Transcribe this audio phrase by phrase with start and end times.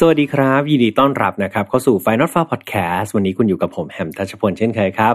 [0.00, 5.14] สวัสดีครับ ยินดีต้อนรับนะครับเข้าสู่ File Not Found Podcast วันนี้คุณอยู่กับผมแฮมทัชพลเช่นเคยครับ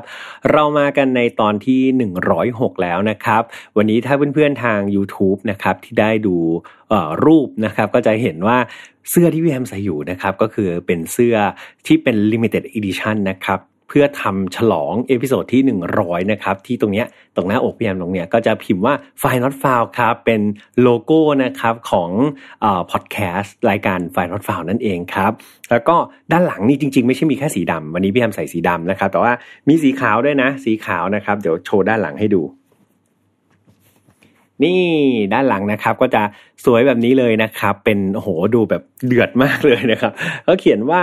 [0.52, 1.82] เรามากันในตอนที่
[2.32, 3.44] 106 แล้วนะครับ
[3.78, 6.36] วันนี้ถ้าเพื่อนๆทาง YouTube นะครับที่ได้ดู
[7.26, 8.58] รูปนะครับก็จะเห็นว่า
[9.10, 11.36] เสื้อที่พี่แฮมใส่อยู่นะครับก็คือเป็นเสื้อ
[11.86, 13.60] ที่เป็น Limited Edition นะครับ
[13.90, 15.62] เพื่อทำฉลอง episode ที่
[15.98, 20.42] 100 นะครับ ที่ตรงเนี้ยตรงหน้าอกพี่แฮมตรงเนี้ยก็จะพิมพ์ว่า File Not Found ครับ เป็น
[20.82, 22.12] โลโก้นะครับของ
[22.92, 25.32] พอดแคสต์รายการ f i Not Foul นั่นเองครับ
[25.70, 25.96] แล้วก็
[26.32, 29.32] ด้านหลังนี่จริง ๆ ไม่ใช่มีแค่สีดำวันนี้พี่แฮมใส่สีดำนะครับ แต่ว่า
[29.68, 32.42] มีสีขาวด้วยนะ สีขาวนะครับ เดี๋ยวโชว์ด้านหลังให้ดู
[34.64, 34.82] นี่
[35.34, 36.22] ด้านหลังนะครับก็จะ
[36.66, 40.12] สวยแบบนี้เลยนะครับ เป็นโหดูแบบเดือดมากเลยนะครับ
[40.44, 41.02] เขาเขียนว่า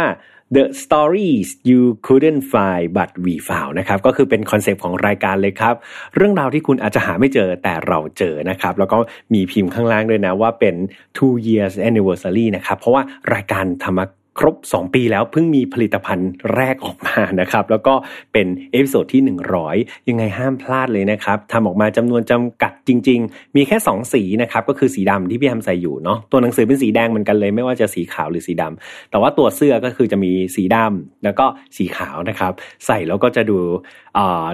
[0.55, 5.75] The stories you couldn't find but we found นะครับก็คือเป็น concept ของรายการเลยครับ
[6.17, 8.97] เรื่องราวที่คุณอาจจะหาไม่เจอแต่เราเจอนะครับ แล้วก็
[9.35, 10.75] มีพิมพ์ข้างล่างด้วยนะว่าเป็น
[11.17, 13.03] two years anniversary นะครับ เพราะว่า
[13.35, 14.01] รายการธรรม
[14.39, 17.95] ครบ 2 ปีแล้วเพิ่งมีผลิตภัณฑ์แรกออกมานะครับ แล้วก็
[18.33, 19.23] เป็น episode ที่
[19.67, 32.53] 100 ยังไงห้ามพลาดเลยนะครับทำออกมาจำนวนจำกัดจริง ๆ มีแค่ 2 สีนะครับ ก็คือสีดำที่พี่แฮมใส่อยู่เนาะตัวหนังสือเป็นสีแดงเหมือนกันเลยไม่ว่าจะสีขาวหรือสีดำแต่ว่าตัวเสื้อก็คือจะมีสีดำแล้วก็สีขาวนะครับ
[32.87, 33.59] ใส่แล้วก็จะดู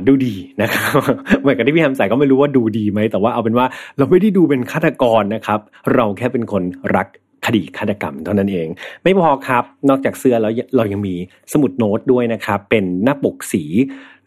[0.06, 1.00] ดูดีนะครับ
[1.40, 3.66] เหมือนกับที่พี่แฮมใส่ก็ไม่รู้ว่าดูดีไหมแต่ว่าเอาเป็นว่า
[3.98, 5.60] เราไม่ได้ดูเป็นฆาตกรนะครับ
[5.94, 6.64] เราแค่เป็นคน
[6.96, 7.08] รัก
[7.46, 8.68] คดีฆาตกรรมเท่านั้นเอง
[9.02, 11.14] ไม่พอครับนอกจากเสื้อแล้วเรายังมี
[11.52, 13.64] สมุดโน้ตด้วยนะครับ เป็นหน้าปกสี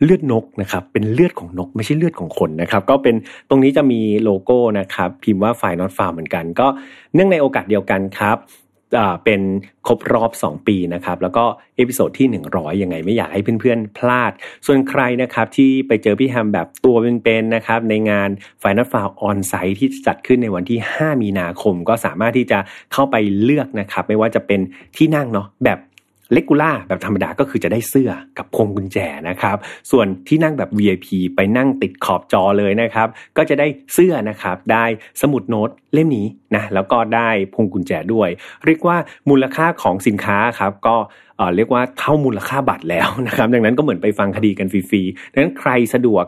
[0.04, 3.16] เลือดนกนะครับ เป็นเลือดของนกไม่ใช่เลือดของคนนะครับ ก็เป็น
[3.50, 6.68] ตรงนี้จะมีโลโก้นะครับ พิมพ์ว่า File Not Found เหมือนกัน ก็
[7.14, 8.38] เนื่องในโอกาสเดียวกันครับ
[9.26, 9.42] เป็น
[9.88, 11.46] ครบรอบ 2 ปีนะครับ แล้วก็
[11.78, 14.32] episode ที่ 100 ยังไงไม่อยากให้เพื่อนๆ พลาด
[14.66, 18.30] ส่วนใครนะครับที่ไปเจอพี่แฮมแบบตัวเป็นๆนะครับ ในงาน
[18.62, 22.60] Final f i l ออนไซต์ที่จัดขึ้นในวันที่ 5 มีนาคม ก็สามารถที่จะ
[22.94, 24.60] เข้าไปเลือกนะครับ ไม่ว่าจะเป็น
[24.98, 25.80] ที่นั่งเนาะแบบ
[26.34, 28.98] เลกูล่าแบบธรรมดาก็คือจะได้เสื้อกับพวงกุญแจ
[29.30, 29.58] นะครับ
[29.92, 34.86] ส่วนที่นั่งแบบ VIP ไปนั่งติดขอบจอเลยนะครับ ก็จะได้เสื้อนะครับ ได้
[35.22, 38.30] สมุดโน้ตเล่มนี้นะ แล้วก็ได้พวงกุญแจด้วย
[38.66, 38.98] เรียกว่า
[39.30, 40.96] มูลค่าของสินค้าครับ ก็
[41.56, 46.24] เรียกว่าเท่ามูลค่าบัตรแล้วนะครับ ดังนั้นก็เหมือนไปฟังคดีกันฟรีๆดังนั้นใครสะดวก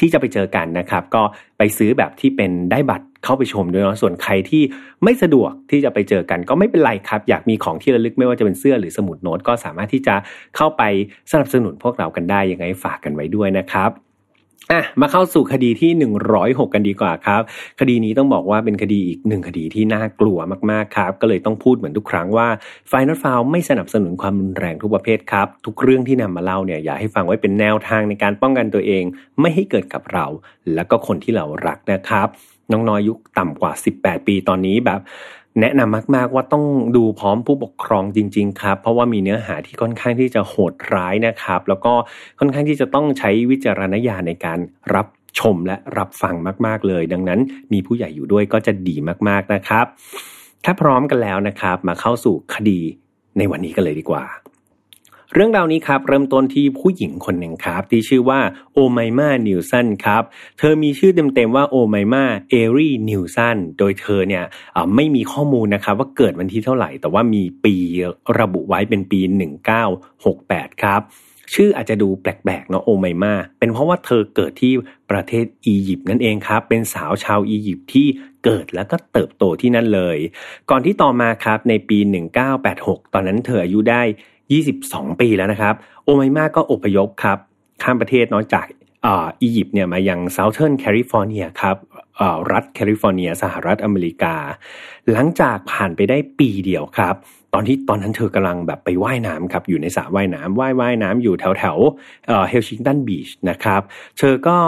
[0.00, 1.22] ที่จะไปเจอกันนะครับ ก็
[1.58, 4.62] ไปซื้อแบบที่เป็นได้บัตรเข้าไปชมด้วยเนาะส่วนใครที่
[5.04, 10.14] ไม่สะดวกที่จะไปเจอกันก็ไม่เป็นไรครับ อยากมีของที่ระลึกไม่ว่าจะเป็นเสื้อหรือสมุดโน้ตก็สามารถที่จะ
[10.56, 10.82] เข้าไป
[11.32, 14.03] สนับสนุนพวกเรากันได้ยังไงฝากกันไว้ด้วยนะครับ
[14.72, 15.90] อะมาเข้าสู่คดีที่
[16.32, 17.42] 106 กันดีกว่าครับ
[17.80, 20.38] คดีนี้ต้องบอกว่าเป็นคดีอีกหนึ่งคดีที่น่ากลัว
[20.70, 22.48] มากๆครับ ก็เลยต้องพูดเหมือนทุกครั้งว่า
[22.88, 29.04] ไฟนอลฟาวไม่สนับสนุนความรุนแรงทุกประเภทครับ ทุกเรื่องที่นำมาเล่าเนี่ยอย่าให้ฟังไว้เป็นแนวทางในการป้องกันตัวเอง
[29.40, 30.26] ไม่ให้เกิดกับเรา
[30.74, 32.28] และก็คนที่เรารักนะครับ
[32.72, 35.00] น้องน้อยยุคต่ำกว่า 18 ปีตอนนี้แบบ
[35.60, 36.64] แนะนำมาก ๆ ว่าต้อง
[36.96, 41.92] ดูพร้อมผู้ปกครองจริง ๆ ครับ เพราะว่ามีเนื้อหาที่ค่อนข้างที่จะโหดร้ายนะครับ แล้วก็
[42.38, 44.58] ค่อนข้างที่จะต้องใช้วิจารณญาณในการ
[44.94, 45.06] รับ
[45.38, 46.34] ชมและรับฟัง
[46.66, 47.40] มาก ๆ เลย ดังนั้น
[47.72, 48.96] มีผู้ใหญ่อยู่ด้วยก็จะดี
[49.28, 49.86] มาก ๆ นะครับ
[50.64, 52.80] ถ้าพร้อมกันแล้วนะครับ มาเข้าสู่คดี
[53.38, 54.24] ในวันนี้กันเลยดีกว่า
[55.36, 58.40] เรื่องราวนี้ครับเริ่มต้นที่ผู้หญิงคนหนึ่งครับ ที่ชื่อว่า
[58.72, 60.22] โอไมมาเนลสันครับ
[60.58, 64.44] เธอมีชื่อเต็มๆว่าโอไมมาเอรีเนลสันโดยเธอเนี่ย
[64.94, 67.76] ไม่มีข้อมูลนะครับว่าเกิดวันที่เท่าไหร่ แต่ว่ามีปี
[68.40, 69.20] ระบุไว้เป็นปี
[70.00, 71.00] 1968 ครับ
[71.54, 74.72] ชื่ออาจจะดูแปลกๆเนาะโอไมมาเป็นเพราะว่าเธอเกิดที่
[75.10, 78.06] ประเทศอียิปต์นั่นเองครับ เป็นสาวชาวอียิปต์ที่
[78.44, 80.18] เกิดแล้วก็เติบโตที่นั่นเลย
[80.70, 81.98] ก่อนที่ต่อมาครับในปี
[82.56, 84.02] 1986 ตอนนั้นเธออายุได้
[84.52, 85.74] 22 ปีแล้วนะครับ
[86.04, 87.38] โอไมมาก็อพยพครับ
[87.82, 88.66] ข้ามประเทศนอกจาก
[89.08, 91.76] อียิปต์เนี่ยมายัง Southern แคลิฟอร์เนียครับ
[92.52, 94.34] รัฐแคลิฟอร์เนีย สหรัฐอเมริกา
[95.12, 97.14] หลังจากผ่านไปได้ปีเดียวครับ
[97.54, 101.76] ตอนที่ตอนนั้นเธอกำลังแบบไปว่ายน้ำครับ อยู่ในสระว่ายน้ำว่ายว่ายน้ำอยู่แถวแถว
[102.48, 103.82] ฮันติงตันบีชนะครับ
[104.18, 104.58] เธอก็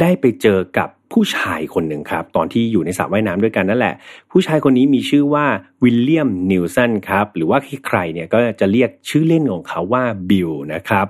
[0.00, 3.94] ได้ไปเจอกับ ผู้ชายคนหนึ่งครับ ตอนที่อยู่ในสระว่ายน้ำด้วยกันนั่นแหละ
[4.30, 5.46] ผู้ชายคนนี้มีชื่อว่า
[5.82, 11.06] วิลเลียมเนลสันครับ หรือว่าใครเนี่ยก็จะเรียกชื่อเล่นของเขาว่าบิลนะครับ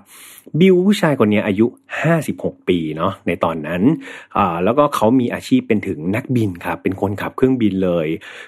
[0.60, 1.66] บิลผู้ชายคนนี้อายุ
[2.18, 3.82] 56 ปีเนาะในตอนนั้น
[4.64, 8.06] แล้วก็เขามีอาชีพเป็นถึงนักบินครับ เป็นคนขับเครื่องบินเลย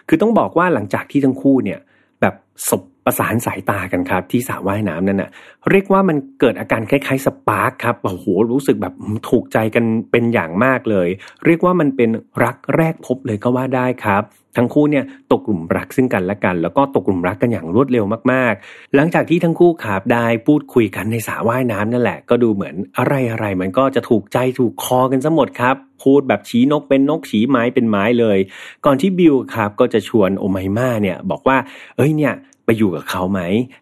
[0.09, 1.81] คือต้องบอกว่าหลังจากที่ทั้งคู่เนี่ย
[2.21, 2.35] แบบ
[2.69, 5.31] สบ ประสานสายตากันครับ ที่สระว่ายน้ำนั่นน่ะ
[5.71, 8.95] เรียกว่ามันเกิดอาการคล้ายๆ spark ครับโอ้โหรู้สึกแบบ
[9.29, 11.09] ถูกใจกันเป็นอย่างมากเลย
[11.45, 12.11] เรียกว่ามันเป็น
[12.45, 14.23] รักแรกพบเลยก็ว่าได้ครับ
[14.57, 28.39] ทั้งคู่เนี่ยตกกลุ่มรักซึ่งกันและกัน แล้วก็ตกกลุ่มรักกันอย่างรวดเร็วมากๆ หลังจากที่ทั้งคู่ขาบได้พูดคุยกันในสระว่ายน้ำนั่นแหละ ก็ดูเหมือนอะไรอะไรมันก็จะถูกใจถูกคอกันซะหมดครับพูดแบบชี้นกเป็นนกชี้ไม้เป็นไม้เลย
[28.85, 31.57] ก่อนที่บิลครับก็จะชวนโอไมมาเนี่ยบอกว่า
[31.97, 32.35] เอ้ยเนี่ย
[32.67, 33.41] ไปอยู่กับเขาไหม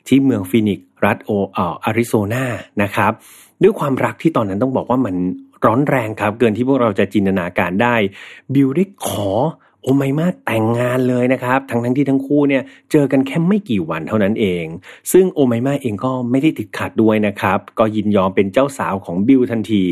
[0.08, 2.44] ที่เมืองฟินิกรัฐโอเอ่ออาริโซนา
[2.82, 3.12] นะครับ
[3.62, 5.14] ด้วยความรักที่ตอนนั้นต้องบอกว่ามัน
[5.64, 7.94] ร้อนแรงครับ เกินที่พวกเราจะจินตนาการได้
[8.54, 9.30] บิลได้ขอ
[9.84, 14.64] โอไมมาแต่งงานเลยนะครับ ทั้งทั้งที่ทั้งคู่เนี่ยเจอกันแค่ไม่กี่วันเท่านั้นเอง
[15.12, 19.84] ซึ่งโอไมมาเองก็ไม่ได้ติดขัดด้วยนะครับ ก็ยินยอมเป็นเจ้าสาวของบิลทันที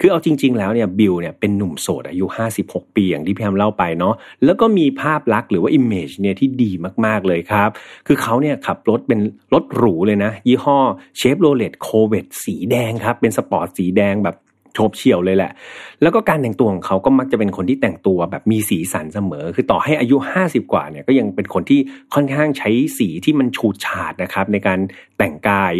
[0.00, 2.26] คือเอาจริง ๆ แล้วเนี่ยบิลเนี่ยเป็นหนุ่มโสดอายุ
[2.60, 6.70] 56 ปีอย่างที่พี่แฮมเล่าไปเนาะ แล้วก็มีภาพลักษณ์หรือว่า image เนี่ยที่ดี
[7.04, 7.70] มากๆเลยครับ
[8.06, 9.20] คือเขาเนี่ยขับรถเป็น
[9.54, 10.78] รถหรูเลยนะ ยี่ห้อ
[11.18, 14.36] Chevrolet Corvette สีแดงครับ เป็นสปอร์ตสีแดงแบบ
[14.74, 15.52] โฉบเฉี่ยวเลยแหละ
[16.02, 21.80] แล้วก็การแต่งตัวของเขาก็มักจะเป็นคนที่แต่งตัวแบบมีสีสันเสมอ คือต่อให้อายุ 50 กว่าเนี่ยก็ยังเป็นคนที่
[22.14, 24.78] ค่อนข้างใช้สีที่มันฉูดฉาดนะครับในการ
[25.18, 25.74] แต่งกาย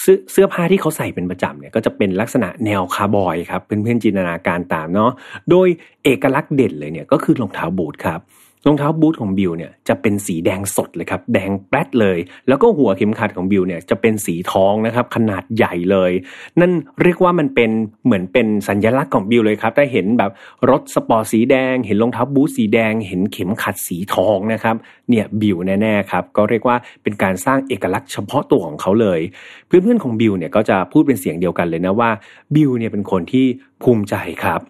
[0.00, 5.12] เสื้อเสื้อผ้าที่เขาใส่เป็นประจำเนี่ยก็จะเป็นลักษณะแนวคาวบอยครับเพื่อนๆจินตนาการตามเนาะ
[5.50, 5.68] โดย
[6.04, 8.20] เอกลักษณ์เด่นเลยเนี่ยก็คือรองเท้าบูทครับ
[8.66, 12.18] รองเท้าบูทของบิลเนี่ยจะเป็นสีแดงสดเลยครับ แดงแป๊ดเลย
[12.48, 16.12] แล้วก็หัวเข็มขัดของบิลเนี่ยจะเป็นสีทองนะครับ ขนาดใหญ่เลย
[16.60, 16.72] นั่น
[17.02, 17.70] เรียกว่ามันเป็น
[18.04, 20.30] เหมือนเป็นสัญลักษณ์ของบิลเลยครับถ้าเห็นแบบ
[20.70, 24.76] รถสปอร์ตสีแดง เห็นรองเท้าบูทสีแดง เห็นเข็มขัดสีทองนะครับ
[25.10, 29.20] เนี่ยบิลแน่ๆครับ ก็เรียกว่าเป็นการสร้างเอกลักษณ์เฉพาะตัวของเขาเลย
[29.66, 32.10] เพื่อนๆของบิลเนี่ยก็จะพูดเป็นเสียงเดียวกันเลยนะว่า
[32.54, 33.46] บิลเนี่ยเป็นคนที่
[33.82, 34.14] ภูมิใจ
[34.44, 34.62] ครับ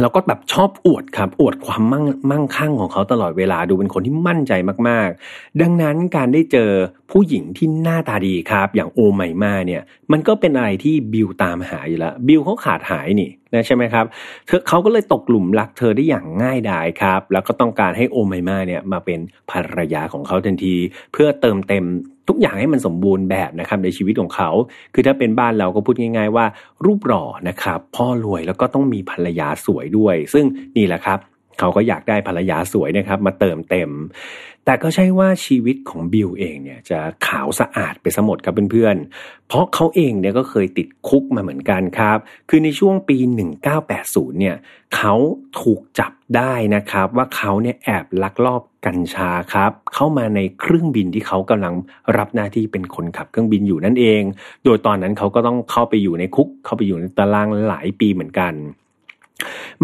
[0.00, 4.52] แล้วก็แบบชอบอวดครับ อวดความมั่งมั่งคั่งของเขาตลอดเวลาดูเป็นคนที่มั่นใจ
[4.88, 6.70] มากๆ ดังนั้นการได้เจอ
[7.10, 9.82] ผู้หญิงที่หน้าตาดีครับ อย่างโอไมมาเนี่ย
[10.12, 14.04] มันก็เป็นอะไรที่บิลตามหาอยู่แล้ว บิลเขาขาดหายนี่นะใช่ไหมครับ
[14.46, 19.20] เธอเขาก็เลยตกหลุมรักเธอได้อย่างง่ายดายครับ แล้วก็ต้องการให้โอไมมาเนี่ยมาเป็น
[19.50, 20.74] ภรรยาของเขาทันที
[21.12, 21.84] เพื่อเติมเต็ม
[22.30, 24.50] ทุกอย่างให้มันสมบูรณ์แบบนะครับในชีวิตของเขา
[24.94, 26.46] คือถ้าเป็นบ้านเราก็พูดง่าย ๆ ว่า
[26.86, 30.44] รูปหล่อนะครับ พ่อรวยแล้วก็ต้องมีภรรยาสวยด้วย ซึ่ง
[30.76, 31.18] นี่แหละครับ
[31.58, 33.90] เขาก็อยากได้ภรรยาสวยนะครับ มาเติมเต็ม
[34.64, 42.18] แต่ก็ใช่ว่าชีวิตของบิลเองเนี่ยจะขาวสะอาดไปสมดครับเพื่อนๆ เพราะเขาเองเนี่ยก็เคยติดคุกมาเหมือนกันครับ
[42.48, 43.16] คือในช่วงปี
[43.78, 44.56] 1980 เนี่ย
[44.96, 45.14] เขา
[45.60, 51.74] ถูกจับได้นะครับ ว่าเขาเนี่ยแอบลักลอบ กัญชาครับ เข้ามาในเครื่องบินที่เขากำลัง
[52.16, 54.22] รับหน้าที่เป็นคนขับเครื่องบินอยู่นั่นเอง
[54.64, 58.52] โดยตอนนั้นเขาก็ต้องเข้าไปอยู่ในคุก เข้าไปอยู่ในตารางหลายปีเหมือนกัน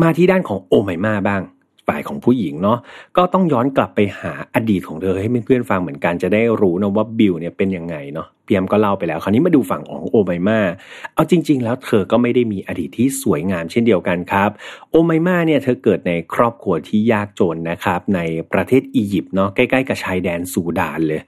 [0.03, 1.43] มาที่ด้านของโอไมมาบ้าง
[1.87, 2.79] ฝ่ายของผู้หญิงเนาะ
[3.17, 10.61] ก็ต้องย้อนกลับไปหาอดีตของเธอให้เพื่อนๆฟังเหมือนกันจะได้รู้นะว่าบิลเนี่ยเป็นยังไงเนาะเปียมก็เล่าไปแล้ว คราวนี้มาดูฝั่งของโอไมมา
[11.15, 14.51] เอาจริง ๆ แล้วเธอก็ไม่ได้มีอดีตที่สวยงามเช่นเดียวกันครับ
[14.91, 18.21] โอไมมาเนี่ยเธอเกิดในครอบครัวที่ยากจนนะครับ ใน
[18.53, 21.21] ประเทศอียิปต์เนาะใกล้ๆกับชายแดนซูดานเลย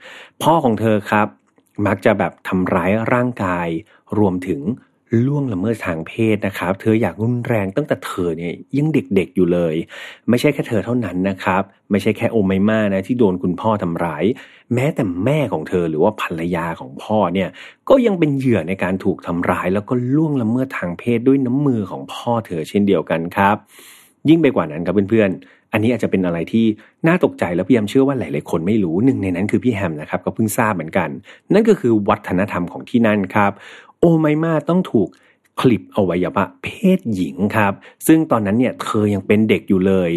[0.43, 1.28] พ่อของเธอครับ
[1.87, 3.69] มักจะแบบทำร้ายร่างกาย
[4.19, 4.60] รวมถึง
[5.26, 9.75] ล่วงละเมิดทางเพศนะครับ เธออยากรุนแรงตั้งแต่เธอเนี่ยยังเด็กๆอยู่เลย
[10.28, 14.25] ไม่ใช่แค่เธอเท่านั้นนะครับ ไม่ใช่แค่โอไมมานะที่โดนคุณพ่อทำร้าย
[14.75, 17.49] แม้แต่แม่ของเธอหรือว่าภรรยาของพ่อเนี่ย
[17.88, 23.56] ก็ยังเป็นเหยื่อในการถูกทำร้าย แล้วก็ล่วงละเมิดทางเพศด้วยน้ำมือของพ่อเธอเช่นเดียวกันครับ
[24.29, 26.67] ยิ่งไปกว่านั้นครับเพื่อนๆอันนี้อาจจะเป็นอะไรที่
[27.06, 31.08] น่าตกใจแล้วพี่แฮมเชื่อว่าหลาย ๆ คนไม่รู้หนึ่งในนั้นคือพี่แฮมนะครับก็เพิ่งทราบเหมือนกัน
[31.55, 33.53] นั่นก็คือวัฒนธรรมของที่นั่นครับ
[34.00, 35.08] โอไมมาต้องถูก
[35.60, 37.72] คลิปอวัยวะเพศหญิงครับ
[38.06, 40.12] ซึ่งตอนนั้นเนี่ยเธอยังเป็นเด็กอยู่เลย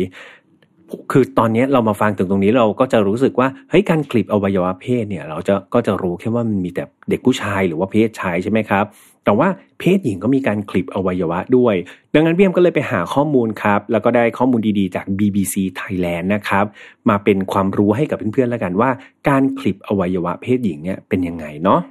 [1.12, 8.86] คือตอนนี้เรามาฟังถึงตรงนี้เราก็จะรู้สึกว่าเฮ้ยการคลิปอวัยวะเพศเนี่ยเราจะก็จะรู้แค่ว่ามันมีแต่เด็กผู้ชายหรือว่าเพศชายใช่ไหมครับ
[9.26, 9.48] แต่ว่า
[9.80, 11.76] เพศหญิงก็มีการคลิปอวัยวะด้วย
[12.14, 16.66] ดังนั้นพี่เอ็มก็เลยไปหาข้อมูลครับ แล้วก็ได้ข้อมูลดีๆจาก BBC Thailand นะครับ
[17.10, 18.90] มาเป็นความรู้ให้กับเพื่อนๆแล้วกันว่า
[19.30, 21.82] การคลิปอวัยวะเพศหญิงเนี่ยเป็นยังไงเนาะ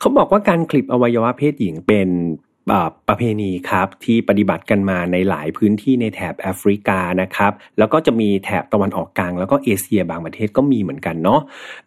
[0.00, 2.10] เขาบอกว่าการคลิปอวัยวะเพศหญิงเป็น
[3.08, 11.40] ประเพณีครับที่ปฏิบัติกันมาในหลายพื้นที่ในแถบแอฟริกานะครับ แล้วก็จะมีแถบตะวันออกกลาง แล้วก็เอเชียบางประเทศก็มีเหมือนกันเนาะ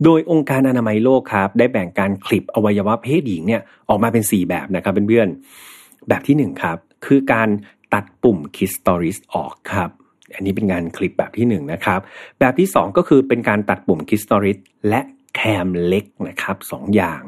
[0.03, 7.49] โดยองค์การอนามัยโลกครับ ได้แบ่งการขลิบอวัยวะเพศหญิงเนี่ยออกมาเป็น 4 แบบนะครับเพื่อนๆแบบที่ 1 ครับ คือการ
[7.93, 9.89] ตัดปุ่ม clitoris ออกครับ
[10.35, 11.99] อันนี้เป็นการขลิบแบบที่1นะครับ
[12.39, 14.57] แบบที่ 2 ก็คือเป็นการตัดปุ่ม clitoris
[14.89, 15.01] และ
[15.35, 17.21] แคมเล็กนะครับสองอย่าง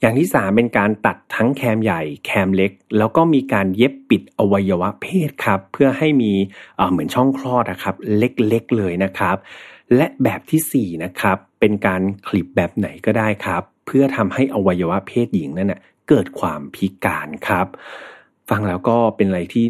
[0.00, 6.32] อย่างที่สามเป็นการตัดทั้งแคมใหญ่แคมเล็ก แล้วก็มีการเย็บปิดอวัยวะเพศครับ เพื่อให้มี
[6.90, 9.36] เหมือนช่องคลอดนะครับ เล็กๆเลยนะครับ
[9.96, 17.66] และแบบที่4นะครับเป็นการคลิปแบบไหนก็ได้ครับ เพื่อทำให้อวัยวะเพศหญิงนั่นนะเกิดความพิการครับ
[18.50, 19.64] ฟังแล้วก็เป็นอะไรที่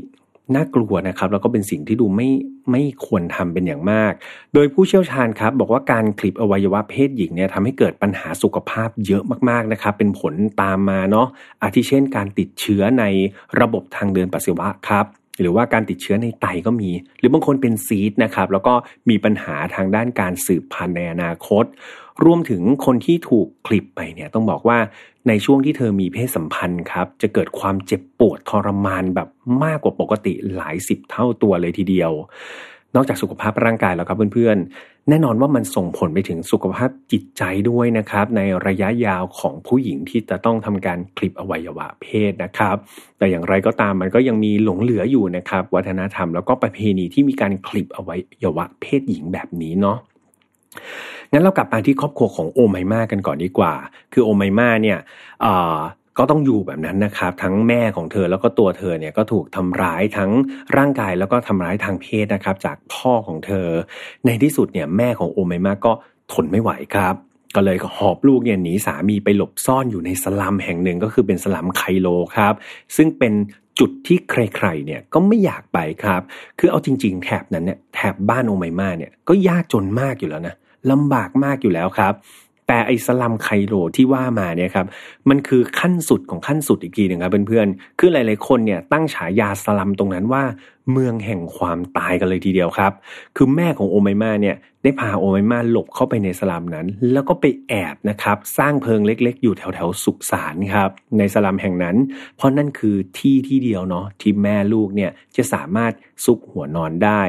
[0.55, 2.29] น่ากลัวนะครับ แล้วก็เป็นสิ่งที่ดูไม่
[2.71, 4.13] ไม่ควรทำเป็นอย่างมาก
[4.55, 11.29] โดยผู้เชี่ยวชาญครับ บอกว่าการคลิปอวัยวะเพศหญิงเนี่ยทำให้เกิดปัญหาสุขภาพเยอะมากๆนะครับ เป็นผลตามมาเนาะ
[11.63, 13.05] อาทิเช่น การติดเชื้อใน
[13.61, 15.07] ระบบทางเดินปัสสาวะครับ
[15.41, 18.75] หรือว่าการติดเชื้อในไตก็มี หรือบางคนเป็นซีดนะครับ แล้วก็
[19.11, 21.65] มีปัญหาทางด้านการสืบพันธุ์ในอนาคต
[22.25, 24.79] รวมถึงคนที่ถูกคลิปไปเนี่ยต้องบอกว่า
[25.29, 29.29] ในช่วงที่เธอมีเพศสัมพันธ์ครับ จะเกิดความเจ็บปวดทรมานแบบ
[29.65, 32.13] มากกว่าปกติหลายสิบเท่าตัวเลยทีเดียว
[32.97, 42.77] นอกจากสุขภาพร่างกายแล้วครับเพื่อนๆ แน่นอนว่ามันส่งผลไปถึงสุขภาพจิตใจด้วยนะครับ ในระยะยาวของผู้หญิงที่จะต้องทำการคลิปอวัยวะเพศนะครับ
[43.19, 49.99] แต่อย่างไรก็ตามมันก็ยังมีหลงเหลืออยู่นะครับ วัฒนธรรมแล้วก็ประเพณีที่มีการคลิปอวัยวะเพศหญิงแบบนี้เนาะ
[51.33, 53.75] งั้นเรากลับมาที่ครอบครัวของโอไมมากันก่อนดีกว่า
[54.13, 54.99] คือโอไมมาเนี่ย
[56.19, 60.31] ก็ต้องอยู่แบบนั้นนะครับทั้งแม่ของเธอแล้วก็ตัวเธอเนี่ยก็ถูกทำร้ายทั้ง
[60.77, 63.69] ร่างกายแล้วก็ทำร้ายทางเพศนะครับ จากพ่อของเธอ
[64.27, 65.93] ในที่สุดเนี่ยแม่ของโอไมมาก็
[66.33, 67.15] ทนไม่ไหวครับ
[67.55, 72.55] ก็เลยหอบลูกเนี่ยหนีสามีไปหลบซ่อนอยู่ในสลัมแห่งหนึ่งก็คือเป็นสลัมไคโลครับ
[72.97, 73.33] ซึ่งเป็น
[73.79, 76.23] จุดที่ใครๆเนี่ยก็ไม่อยากไปครับ
[76.59, 80.55] คือเอาจริง ๆ แถบนั้นเนี่ยแถบบ้านโอไมมาเนี่ยก็ยากจนมากอยู่แล้วนะ
[80.91, 82.15] ลำบากมากอยู่แล้วครับ
[82.69, 84.87] แต่ไอสลัมไคโรที่ว่ามาเนี่ยครับ
[85.29, 90.43] มันคือขั้นสุดของขั้นสุดอีกทีหนึ่งครับเพื่อนๆคือหลายๆคนเนี่ยตั้งฉายาสลัมตรงนั้นว่า
[90.93, 92.93] เมืองแห่งความตายกันเลยทีเดียวครับ
[93.37, 101.97] คือแม่ของโอไมมาเนี่ย ได้พาโอไมมาหลบเข้าไปในสลัมนั้น แล้วก็ไปแอบนะครับ สร้างเพิงเล็กๆ อยู่แถวๆสุสานครับ ในสลัมแห่งนั้น
[102.37, 105.93] เพราะนั่นคือที่ที่เดียวเนาะที่แม่ลูกเนี่ยจะสามารถ
[106.25, 107.23] ซุกหัวนอนได้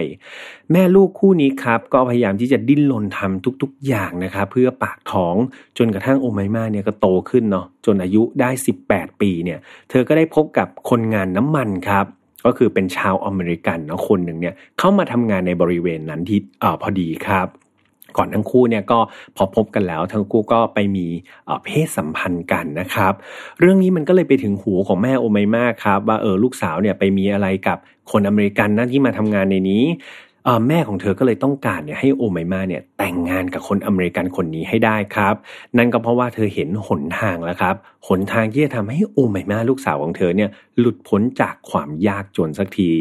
[0.72, 5.36] แม่ลูกคู่นี้ครับ ก็พยายามที่จะดิ้นรนทำทุกๆ อย่างนะครับ เพื่อปากท้อง
[5.78, 8.50] จนกระทั่งโอไมมาเนี่ยก็โตขึ้นเนาะจนอายุได้
[8.88, 12.08] 18 ปีเนี่ย เธอก็ได้พบกับคนงานน้ำมันครับ
[12.46, 17.48] ก็คือเป็นชาวอเมริกันเนาะคนหนึ่งเนี่ยเข้ามาทำงานในบริเวณนั้นที่อพอดีครับ
[18.18, 19.00] ก่อนทั้งคู่เนี่ยก็
[19.36, 21.06] พอพบกันแล้วทั้งคู่ก็ไปมี
[21.64, 23.14] เพศสัมพันธ์กันนะครับ
[23.60, 27.78] เรื่องนี้มันก็เลยไปถึงหูของแม่โอไมมาครับว่าเออลูกสาวเนี่ยไปมีอะไรกับ
[28.12, 29.84] คนอเมริกันนั่นที่มาทำงานในนี้
[30.68, 35.36] แม่ของเธอก็เลยต้องการเนี่ยให้โอไมมาเนี่ยแต่งงานกับคนอเมริกันคนนี้ให้ได้ครับ
[35.78, 37.76] นั่นก็เพราะว่าเธอเห็นหนทางแล้วครับ
[38.08, 42.92] หนทางที่จะทำให้โอไมมาลูกสาวของเธอเนี่ยหลุดพ้นจากความยากจนสักที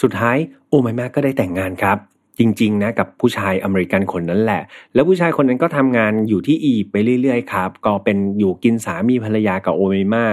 [0.00, 0.36] สุดท้าย
[0.68, 1.98] โอไมมาก็ได้แต่งงานครับ
[2.42, 4.62] จริง ๆ นะกับผู้ชายอเมริกันคนนั้นแหละ
[4.94, 10.24] แล้วผู้ชายคนนั้นก็ทำงานอยู่ที่อีไปเรื่อยๆครับ ก็เป็นอยู่กินสามีภรรยากับโอเมมา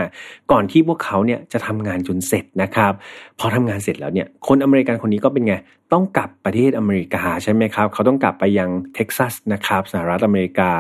[0.52, 2.94] ก่อนที่พวกเขาเนี่ยจะทำงานจนเสร็จนะครับ
[3.40, 5.54] พอทำงานเสร็จแล้วเนี่ย คนอเมริกันคนนี้ก็เป็นไง
[5.94, 10.72] ต้องกลับประเทศอเมริกาใช่ไหมครับ เขาต้องกลับไปยังเท็กซัสนะครับสหรัฐอเมริกา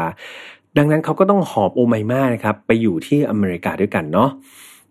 [0.78, 4.32] ดังนั้นเขาก็ต้องหอบโอไมมานะครับไปอยู่ที่อเมริกาด้วยกันเนาะ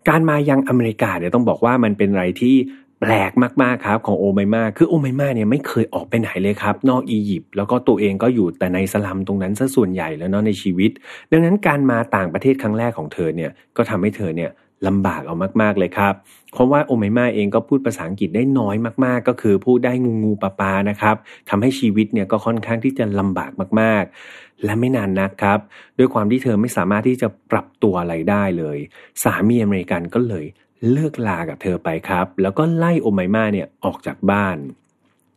[0.09, 2.55] การมายังอเมริกาเนี่ยต้องบอกว่ามันเป็นอะไรที่
[2.99, 10.91] แปลกมากๆครับของโอไมมาคือโอไมมาเนี่ยไม่เคยออกไปไหนเลยครับ นอกอียิปต์แล้วก็ตัวเองก็อยู่แต่ในสลัมตรงนั้นซะส่วนใหญ่แล้วเนาะในชีวิต
[11.31, 14.51] ดังนั้นการมาต่างประเทศครั้งแรกของเธอเนี่ยก็ทำให้เธอเนี่ย
[14.87, 16.13] ลำบากเอามากๆเลยครับ
[16.53, 18.75] เพราะว่าโอไมมาเองก็พูดภาษาอังกฤษได้น้อย
[19.05, 21.15] มากๆ ก็คือพูดได้งูงูปลาปานะครับ
[21.49, 23.51] ทำให้ชีวิตเนี่ยก็ค่อนข้างที่จะลำบาก
[23.81, 25.59] มากๆ และไม่นานนักครับ
[25.97, 28.77] ด้วยความที่เธอไม่สามารถที่จะปรับตัวอะไรได้เลย
[29.23, 30.45] สามีอเมริกันก็เลย
[30.91, 34.57] เลิกลากับเธอไปครับ แล้วก็ไล่โอไมมาเนี่ยออกจากบ้าน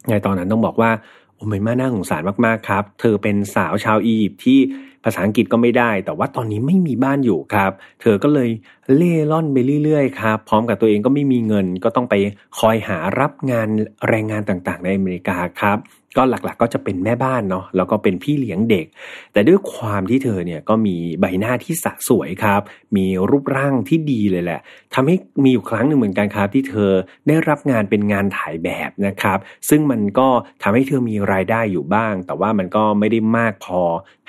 [0.09, 0.91] ในตอนนั้นต้องบอกว่า
[1.37, 4.61] โอไมมาน่าสงสารมากๆครับ เธอเป็นสาวชาวอียิปต์ที่
[5.05, 8.51] ภาษาอังกฤษก็ไม่ได้ แต่ว่าตอนนี้ไม่มีบ้านอยู่ครับ เธอก็เลย
[8.95, 12.15] เล่ร่อนไปเรื่อยๆครับ พร้อมกับตัวเองก็ไม่มีเงิน ก็ต้องไป
[12.59, 13.69] คอยหารับงาน
[14.09, 15.79] แรงงานต่างๆ ในอเมริกาครับ
[16.17, 18.87] ก็หลักๆก็จะเป็นแม่บ้านเนาะแล้วก็เป็นพี่เลี้ยงเด็ก
[19.33, 22.61] แต่ด้วยความที่เธอเนี่ยก็มีใบหน้าที่สะสวยครับ
[22.97, 24.61] มีรูปร่างที่ดีเลยแหละ
[24.95, 26.91] ทำให้มีอยู่ครั้งหนึ่งเหมือนกันครับ ที่เธอ
[27.29, 29.39] ได้รับงานเป็นงานถ่ายแบบนะครับ
[29.69, 30.29] ซึ่งมันก็
[30.63, 33.81] ทำให้เธอมีรายได้อยู่บ้าง แต่ว่ามันก็ไม่ได้มากพอ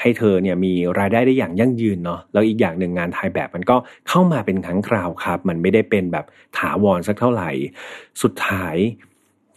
[0.02, 3.76] ให้เธอเนี่ยมีรายได้ได้อย่างยั่งยืนเนาะแล้วอีกอย่างหนึ่งงานถ่ายแบบมันก็
[4.08, 6.26] เข้ามาเป็นครั้งคราวครับ มันไม่ได้เป็นแบบ
[6.58, 7.50] ถาวรสักเท่าไหร่
[8.22, 8.76] สุดท้าย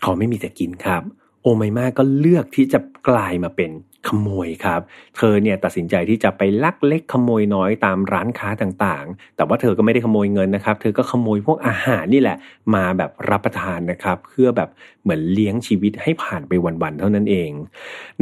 [0.03, 1.03] เขาไม่มีแต่กินครับ
[1.47, 3.71] โอไมมาก็เลือกที่จะกลายมาเป็น
[4.09, 4.81] ขโมยครับ
[5.17, 12.37] เธอเนี่ยตัดสินใจที่จะไปลักเล็กขโมยน้อยตามร้านค้าต่างๆ แต่ว่าเธอก็ไม่ได้ขโมยเงินนะครับ เธอก็ขโมยพวกอาหารนี่แหละ
[12.75, 14.69] มาแบบรับประทานนะครับ เพื่อแบบ
[15.03, 17.51] เหมือนเลี้ยงชีวิตให้ผ่านไปวันๆเท่านั้นเอง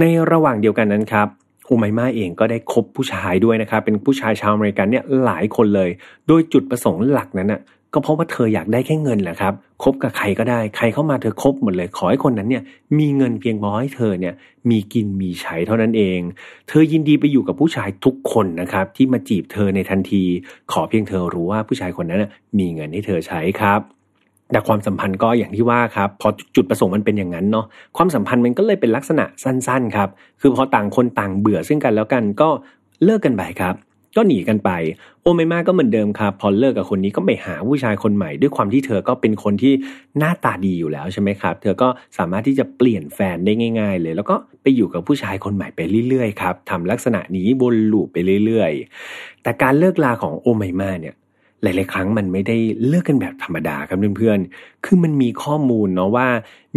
[0.01, 1.29] ในระหว่างเดียวกันนั้นครับ
[1.67, 5.91] โอไมมาเองก็ได้คบผู้ชายด้วยนะครับ เป็นผู้ชายชาวอเมริกันเนี่ยหลายคนเลย
[6.29, 7.61] โดยจุดประสงค์หลักนั้นน่ะ
[7.95, 12.63] ก็เพราะว่าเธออยากได้แค่เงินแหละครับคบกับใครก็ได้ ใครเข้ามาเธอคบหมดเลย ขอให้คนนั้นเนี่ย
[12.99, 14.35] มีเงินเพียงพอให้เธอเนี่ย
[14.71, 16.21] มีกินมีใช้เท่านั้นเอง
[16.69, 20.23] เธอยินดีไปอยู่กับผู้ชายทุกคนนะครับ ที่มาจีบเธอในทันที
[20.73, 22.25] ขอเพียงเธอรู้ว่าผู้ชายคนนั้น
[22.59, 23.81] มีเงินให้เธอใช้ครับ
[24.53, 30.09] แต่ความสัมพันธ์ก็อย่างที่ว่าครับพอจุดประสงค์มันเป็นอย่างนั้นเนาะความสัมพันธ์มันก็เลยเป็นลักษณะสั้นๆครับ
[30.41, 32.49] คือพอต่างคนต่างเบื่อซึ่งกันแล้วกันก็
[33.05, 33.75] เลิกกันไปครับ
[34.17, 34.71] ก็หนีกันไป
[35.23, 39.73] โอเมมาก็เหมือนเดิมครับพอเลิกกับคนนี้ก็ไปหาผู้ชายคนใหม่ ด้วยความที่เธอก็เป็นคนที่
[40.19, 51.15] หน้าตาดีอยู่แล้วใช่ไหมครับ เธอก็สามารถที่จะเปลี่ยนแฟนได้ง่าย ๆ เลย แล้วก็ไปอยู่กับผู้ชายคนใหม่ไปเรื่อยๆครับทำลักษณะนี้บนลูปไปเรื่อยๆ แต่การเลิกลาของโอเมมาเนี่ย
[51.63, 52.57] หลาย ๆ ครั้งมันไม่ได้
[52.87, 56.29] เลิกกันแบบธรรมดาครับเพื่อนๆ คือมันมีข้อมูลเนาะว่า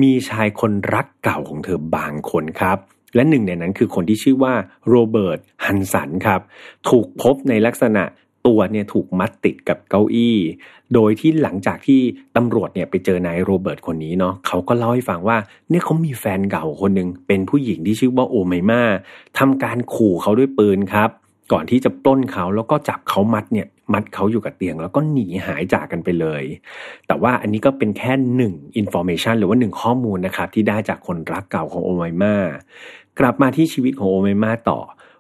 [0.03, 2.77] มีชายคนรักเก่าของเธอบางคนครับ
[3.15, 4.53] และหนึ่งในนั้นคือคนที่ชื่อว่า
[4.89, 6.41] โรเบิร์ตฮันสันครับ
[6.89, 8.03] ถูกพบในลักษณะ
[8.47, 10.37] ตัวเนี่ยถูกมัดติดกับเก้าอี้
[10.93, 12.01] โดยที่หลังจากที่
[12.35, 15.37] ตำรวจเนี่ยไปเจอนายโรเบิร์ตคนนี้เนาะเขาก็เล่าให้ฟังว่า
[15.69, 18.81] เนี่ยเขามีแฟนเก่าคนหนึ่งเป็นผู้หญิงที่ชื่อว่าโอไมมา
[19.37, 21.09] ทำการขู่เขาด้วยปืนครับ
[21.51, 26.43] ก่อนที่จะปล้นเขาแล้วก็จับเขามัดเนี่ยมัดเขาอยู่กับเตียง แล้วก็หนีหายจากกันไปเลย
[27.07, 32.35] แต่ว่าอันนี้ก็เป็นแค่หนึ่ง information หรือว่าหนึ่งข้อมูลนะครับที่ได้จากคนรักเก่าของโอไมมา
[33.19, 34.79] กลับมาที่ชีวิตของโอไมมาต่อ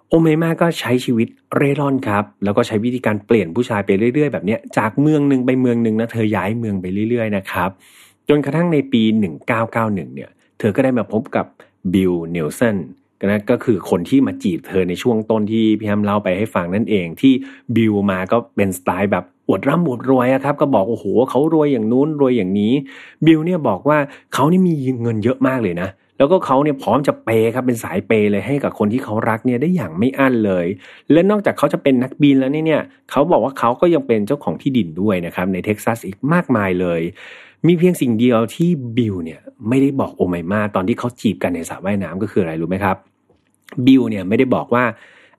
[0.09, 7.69] โอไมมาก็ใช้ชีวิตเร่ร่อนครับ แล้วก็ใช้วิธีการเปลี่ยนผู้ชายไปเรื่อยๆ แบบนี้จากเมืองหนึ่งไปเมืองหนึ่งนะเธอย้ายเมืองไปเรื่อยๆนะครับ
[8.29, 9.01] จนกระทั่งในปี
[9.53, 10.29] 1991 เนี่ย
[10.59, 11.45] เธอก็ได้มาพบกับ
[11.93, 12.77] บิลเนลสัน
[13.25, 17.33] นะก็คือคนที่มาจีบเธอในช่วงต้นที่พี่แฮมเล่าไปให้ฟังนั่นเองที่
[17.75, 22.73] บิลมาก็เป็นสไตล์แบบอวดร่ำอวดรวยครับ ก็บอกโอ้โหเขารวยอย่างนู้นรวยอย่างนี้
[23.25, 23.97] บิลเนี่ยบอกว่า
[24.33, 30.65] เขานี่มีเงินเยอะมากเลยนะแล้วก็เขาเนี่ยพร้อมจะเปย์ครับเป็นสายเปย์เลยให้กับคนที่เขารักเนี่ยได้อย่างไม่อั้นเลย
[31.11, 32.81] และนอกจากเขาจะเป็นนักบินแล้วเนี่ย
[33.11, 37.01] เขาบอกว่าเขาก็ยังเป็นเจ้าของที่ดินด้วยนะครับในเท็กซัสอีกมากมายเลย
[37.65, 42.97] มีเพียงสิ่งเดียวที่บิลเนี่ยไม่ได้บอกโอไมมาตอนที่เขาจีบกันในสระว่ายน้ำก็คืออะไรรู้ไหมครับ
[43.85, 44.83] บิลเนี่ยไม่ได้บอกว่า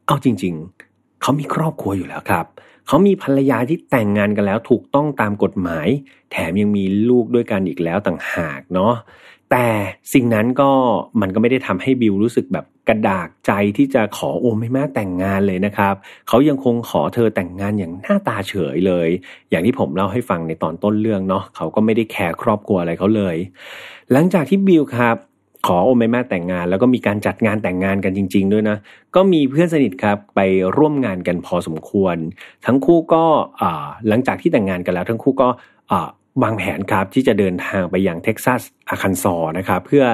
[0.07, 0.55] เอาจริง
[0.89, 2.47] ๆ เขามีครอบครัวอยู่แล้วครับ
[2.87, 5.89] เขามีภรรยาที่แต่งงานกันแล้วถูกต้องตามกฎหมาย
[6.31, 8.95] แถมยังมีลูกด้วยกันอีกแล้วต่างหากเนาะ
[9.51, 9.67] แต่
[10.13, 10.71] สิ่งนั้นก็
[11.21, 15.95] มันก็ไม่ได้ทำให้บิลรู้สึกแบบ กระดากใจที่จะขอโอไม่มาแต่งงานเลยนะครับ
[16.29, 19.09] เขายังคงขอเธอแต่งงานอย่างหน้าตาเฉยเลย
[19.51, 23.37] อย่างที่ผมเล่าให้ฟังในตอนต้นเรื่องเนาะเขาก็ไม่ได้แคร์ครอบครัวอะไรเขาเลย
[24.13, 25.17] หลังจากที่บิลครับ
[25.67, 28.77] ขอโอเมมาแต่งงาน แล้วก็มีการจัดงานแต่งงานกันจริง ๆ ด้วยนะ
[29.15, 30.41] ก็มีเพื่อนสนิทครับไป
[30.77, 32.17] ร่วมงานกันพอสมควร
[32.67, 33.25] ทั้งคู่ก็
[34.09, 35.49] หลังจากที่แต่งงานกันแล้ว ทั้งคู่ก็
[36.43, 40.05] วางแผนครับที่จะเดินทางไปยังเท็กซัสอาคันซอนะครับ เพื่อ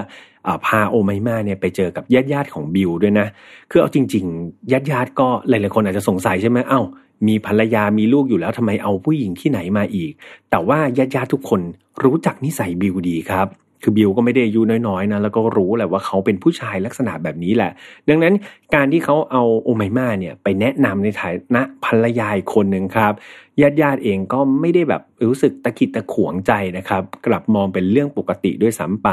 [0.67, 3.27] พาโอไมมาเนี่ยไปเจอกับญาติญาติของบิลด้วยนะ
[3.71, 6.83] คือเอาจริงๆญาติญาติก็หลายๆคนอาจจะสงสัยใช่ไหมเอ้า
[7.27, 10.13] มีภรรยามีลูกอยู่แล้วทำไมเอาผู้หญิงที่ไหนมาอีก
[10.51, 11.61] แต่ว่าญาติญาติทุกคน
[12.05, 13.47] รู้จักนิสัยบิลดีครับ
[13.85, 17.71] คือบิลก็ไม่ได้อายุน้อยๆนะแล้วก็รู้แหละว่าเขาเป็นผู้ชายลักษณะแบบนี้แหละ
[18.09, 18.35] ดังนั้น
[18.75, 23.13] การที่เขาเอาโอไมมาเนี่ยไปแนะนำในฐานะภรรยาคนหนึ่งครับ
[23.61, 29.09] ญาติญาติเองก็ไม่ได้แบบรู้สึกตะขิดตะขวงใจนะครับ กลับมองเป็นเรื่องปกติด้วยซ้ำไป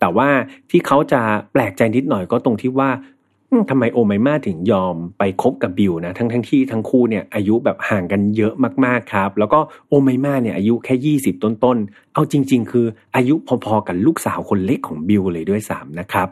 [0.00, 0.28] แต่ว่า
[0.70, 1.20] ที่เขาจะ
[1.52, 2.90] แปลกใจนิดหน่อยก็ตรงที่ว่า
[3.70, 8.52] ทำไมโอไมมาถึงยอมไปคบกับบิวนะทั้งทั้งที่ทั้งคู่เนี่ยอายุแบบห่างกันเยอะ
[8.84, 16.28] มากๆครับ แล้วก็โอไมมาเนี่ยอายุแค่ 20 ต้นๆ เอาจริง ๆ คืออายุพอๆกับลูกสาวคนเล็กของบิวเลยด้วยซ้ำนะครับ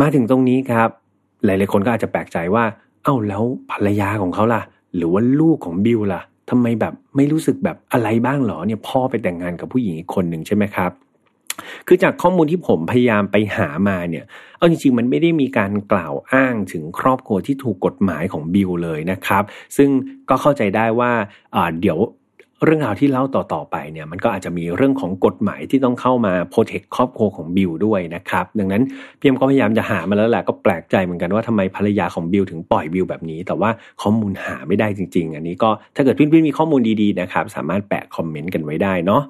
[0.00, 0.88] มาถึงตรงนี้ครับ
[1.44, 2.64] หลายๆคนก็อาจจะแปลกใจว่า
[3.04, 4.62] เอ้าแล้วภรรยาของเขาล่ะ
[4.94, 10.92] หรือว่าลูกของบิวล่ะทำไมแบบไม่รู้สึกแบบอะไรบ้างหรอเนี่ยพ่อไปแต่งงานกับผู้หญิงอีกคนหนึ่งใช่ไหมครับ
[11.86, 14.24] คือจากข้อมูลที่ผมพยายามไปหามาเนี่ย
[14.56, 19.42] เอาจริงๆ มันไม่ได้มีการกล่าวอ้างถึงครอบครัวที่ถูกกฎหมายของบิลเลยนะครับ
[19.76, 19.90] ซึ่ง
[20.28, 21.10] ก็เข้าใจได้ว่า
[21.80, 21.98] เดี๋ยว
[22.64, 28.82] เรื่องราวที่เล่าต่อๆไปเนี่ยมันก็อาจจะมีเรื่องของกฎหมายที่ต้องเข้ามา protect ครอบครัวของบิลด้วยนะครับ ดังนั้น
[29.20, 33.70] พี่แฮมก็พยายามจะหามาแล้วแหละก็แปลกใจเหมือนกันว่าทำไมภรรยาของบิลถึงปล่อยบิลแบบนี้ แต่ว่า
[34.02, 39.22] ข้อมูลหาไม่ได้จริง ๆ อันนี้ก็ถ้าเกิดเพื่อนๆมีข้อมูลดีๆนะครับ สามารถแปะคอมเมนต์กันไว้ได้เนาะ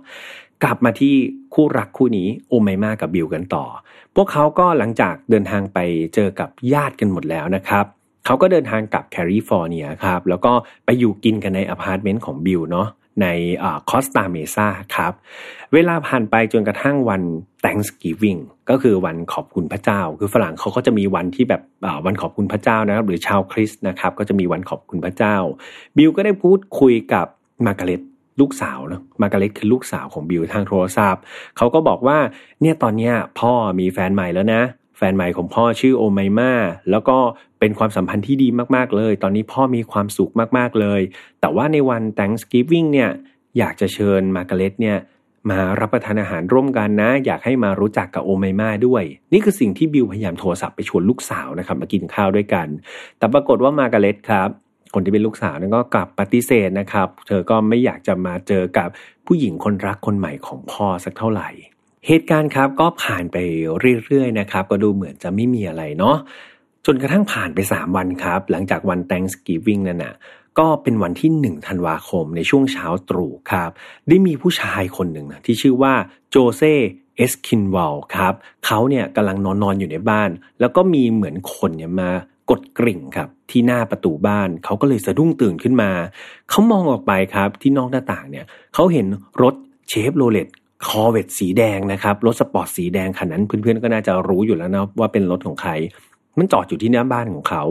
[0.62, 1.14] กลับมาที่
[1.54, 3.64] คู่รักคู่นี้โอไมมากับบิลกันต่อ
[4.14, 5.78] พวกเขาก็หลังจากเดินทางไป
[6.14, 7.84] เจอกับญาติกันหมดแล้วนะครับ
[8.26, 10.52] เขาก็เดินทางกลับแคลิฟอร์เนียครับแล้วก็
[10.84, 12.88] ไปอยู่กินกันในอพาร์ตเมนต์ของบิลเนาะ
[13.22, 13.26] ใน
[13.90, 14.66] คอสตาเมซา
[14.96, 15.12] ครับ
[15.74, 17.22] เวลาผ่านไปจนกระทั่งวัน
[17.64, 18.40] Thanksgiving
[18.70, 21.62] ก็คือวันขอบคุณพระเจ้า คือฝรั่งเขาก็จะมีวันที่แบบ
[22.06, 25.36] วันขอบคุณพระเจ้านะครับ หรือชาวคริสต์นะครับ ก็จะมีวันขอบคุณพระเจ้า
[25.96, 27.26] บิลก็ได้พูดคุยกับ
[27.66, 28.00] มาร์กาเร็ต
[28.40, 31.22] ลูกสาวนะมาร์กาเร็ตคือลูกสาวของบิลทางโทรศัพท์
[31.56, 32.18] เขาก็บอกว่า
[32.60, 34.62] เนี่ยตอนเนี้ยพ่อมีแฟนใหม่แล้วนะ
[34.96, 36.52] แฟนใหม่ของพ่อชื่อโอไมมา
[36.90, 37.18] แล้วก็
[37.60, 41.00] เป็นความสัมพันธ์ที่ดีมากๆเลย ตอนนี้พ่อมีความสุขมากๆเลย
[41.40, 43.10] แต่ว่าในวัน Thanksgiving เนี่ย
[43.58, 44.98] อยากจะเชิญมาร์กาเร็ตเนี่ย
[45.50, 52.66] มารับประทานอาหารร่วมกันนะ อยากให้มารู้จักกับโอไมมาด้วย นี่คือสิ่งที่บิลพยายามโทรศัพท์ไปชวนลูกสาวนะครับมากินข้าวด้วยกัน
[53.18, 54.50] แต่ปรากฏว่ามาร์กาเร็ตครับ
[54.94, 58.88] คนที่เป็นลูกสาวนั้นก็กลับปฏิเสธนะครับ เธอก็ไม่อยากจะมาเจอกับ
[59.26, 61.48] ผู้หญิงคนรักคนใหม่ของพ่อสักเท่าไหร่
[62.06, 63.36] เหตุการณ์ครับก็ผ่านไป
[64.04, 66.16] เรื่อยๆนะครับ ก็ดูเหมือนจะไม่มีอะไรเนาะ
[66.86, 70.14] จนกระทั่งผ่านไป 3 วันครับ หลังจากวัน Thanksgiving นั่นนะ
[70.58, 73.70] ก็เป็นวันที่ 1 ธันวาคมในช่วงเช้าตรู่ครับ
[74.08, 75.94] ได้มีผู้ชายคนหนึ่งนะที่ชื่อว่า
[76.30, 76.62] โจเซ
[77.16, 78.34] เอสคินวอลครับ
[78.66, 82.10] เขาเนี่ยกำลังนอนนอนอยู่ในบ้าน แล้วก็มีเหมือนคนเนี่ยมา
[82.50, 85.90] กดกริ่งครับ ที่หน้าประตูบ้านเขาก็เลยสะดุ้งตื่นขึ้นมา
[86.50, 89.06] เขามองออกไปครับที่นอกหน้าต่างเนี่ยเขาเห็น
[89.42, 89.54] รถ
[89.88, 90.48] Chevrolet
[90.86, 95.70] Corvette สีแดงนะครับ รถสปอร์ตสีแดงคันนั้น เพื่อนๆก็น่าจะรู้อยู่แล้วนะว่าเป็นรถของใคร
[96.38, 97.62] มันจอดอยู่ที่หน้าบ้านของเขา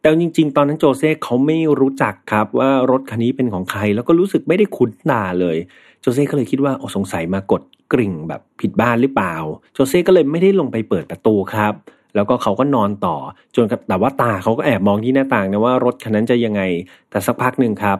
[0.00, 5.56] แต่จริง ๆ ตอนนั้นโจเซ่เขาไม่รู้จักครับว่ารถคันนี้เป็นของใคร แล้วก็รู้สึกไม่ได้คุ้นตาเลย
[6.00, 9.34] โจเซ่ก็เลยคิดว่าโอ้สงสัยมากดกริ่งแบบผิดบ้านหรือเปล่า
[9.74, 11.74] โจเซ่ก็เลยไม่ได้ลงไปเปิดประตูครับ
[12.14, 13.16] แล้วก็เขาก็นอนต่อ
[13.54, 16.62] จนแต่ว่าตาเขาก็แอบมองที่หน้าต่างนะว่ารถคันนั้นจะยังไง
[17.10, 17.98] แต่สักพักหนึ่งครับ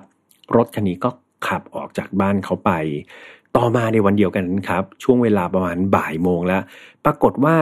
[0.57, 1.11] รถคันนี้ก็
[1.47, 2.71] ขับออกจากบ้านเขาไป
[3.57, 6.63] ต่อมาในวันเดียวกันครับ ช่วงเวลาประมาณบ่ายโมงแล้ว
[7.05, 7.57] ปรากฏว่า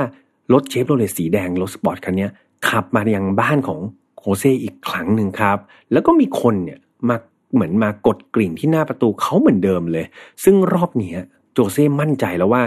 [0.52, 2.28] รถเชฟโรเลตสีแดงรถสปอร์ตคันนี้
[2.68, 3.80] ขับมายังบ้านของ
[4.18, 5.58] โคเซอีกครั้งหนึ่งครับ
[5.92, 7.16] แล้วก็มีคนเนี่ยมา
[7.54, 10.06] เหมือนมากดกริ่งที่หน้าประตูเขาเหมือนเดิมเลย
[10.44, 11.14] ซึ่งรอบนี้
[11.52, 12.62] โจเซ่มั่นใจแล้วว่า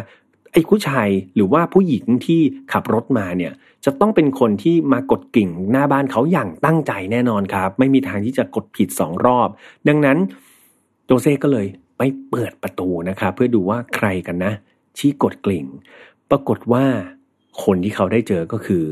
[0.55, 2.41] ไอ้ผู้ชายหรือว่าผู้หญิงที่
[2.71, 3.53] ขับรถมาเนี่ย
[3.85, 9.49] จะต้องเป็นคนที่มากดกิ่งหน้าบ้านเขาอย่างตั้งใจแน่นอนครับ ไม่มีทางที่จะกดผิดสองรอบ
[9.87, 10.17] ดังนั้น
[11.05, 14.53] โจเซ่ก็เลยไปเปิดประตูนะครับเพื่อดูว่าใครกันนะ
[14.97, 15.65] ชี้กดกลิ่ง
[16.29, 16.85] ปรากฏว่า
[17.63, 18.83] คนที่เขาได้เจอก็คือ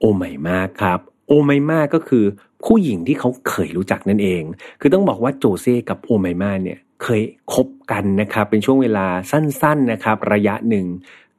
[0.00, 2.24] โอไมมาครับโอไมมาก็คือ
[2.64, 4.42] ผู้หญิงที่เขาเคยรู้จักนั่นเอง
[4.80, 10.86] คือต้องบอกว่าโจเซ่กับโอไมมาเนี่ย เคยคบกันนะครับ เป็นช่วงเวลาสั้น ๆนะครับ ระยะหนึ่ง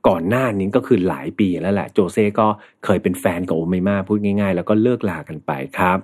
[0.08, 2.48] ก่อนหน้านี้ก็คือหลายปีแล้วแหละ โจเซ่ก็
[2.86, 6.00] เคยเป็นแฟนกับโอเมมาพูดง่าย ๆ แล้วก็เลิกลากันไปครับ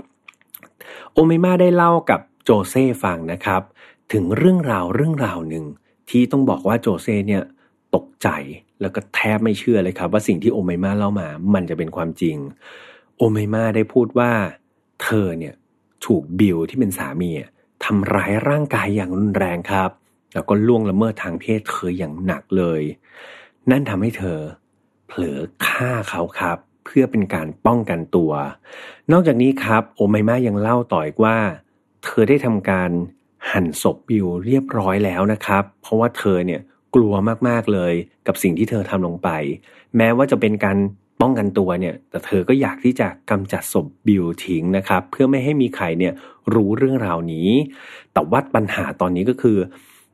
[1.13, 3.61] โอเมมาได้เล่ากับโจเซ่ฟังนะครับ
[4.13, 5.65] ถึงเรื่องราวเรื่องราวหนึ่ง
[6.09, 7.43] ที่ต้องบอกว่าโจเซ่เนี่ย
[7.95, 8.29] ตกใจ
[8.81, 12.37] แล้วก็แทบไม่เชื่อเลยครับ ว่าสิ่งที่โอเมมาเล่ามา มันจะเป็นความจริง
[13.17, 14.31] โอเมมาได้พูดว่า
[15.03, 15.53] เธอเนี่ย
[16.05, 17.31] ถูกบิลที่เป็นสามี
[17.85, 19.91] ทำร้ายร่างกายอย่างรุนแรงครับ
[20.33, 22.81] แล้วก็ล่วงละเมิดทางเพศเธออย่างหนักเลย
[23.71, 24.39] นั่นทำให้เธอ
[25.07, 28.31] เผลอฆ่าเขาครับ เพื่อเป็นการป้องกันตัว
[29.11, 31.37] นอกจากนี้ครับ โอไมมายังเล่าต่อยว่า
[32.03, 32.91] เธอได้ทำการ
[33.51, 36.61] หั่นศพบิวเรียบร้อยแล้วนะครับ เพราะว่าเธอเนี่ย
[36.95, 37.13] กลัว
[37.47, 37.93] มากๆเลย
[38.27, 39.29] กับสิ่งที่เธอทำลงไป
[39.97, 40.77] แม้ว่าจะเป็นการ
[41.21, 46.13] ป้องกันตัวเนี่ยแต่เธอก็อยากที่จะกำจัดศพบิลทิ้งนะครับ เพื่อไม่ให้มีใครเนี่ย
[46.53, 47.49] รู้เรื่องราวนี้
[48.13, 49.57] แต่ว่าปัญหาตอนนี้ก็คือ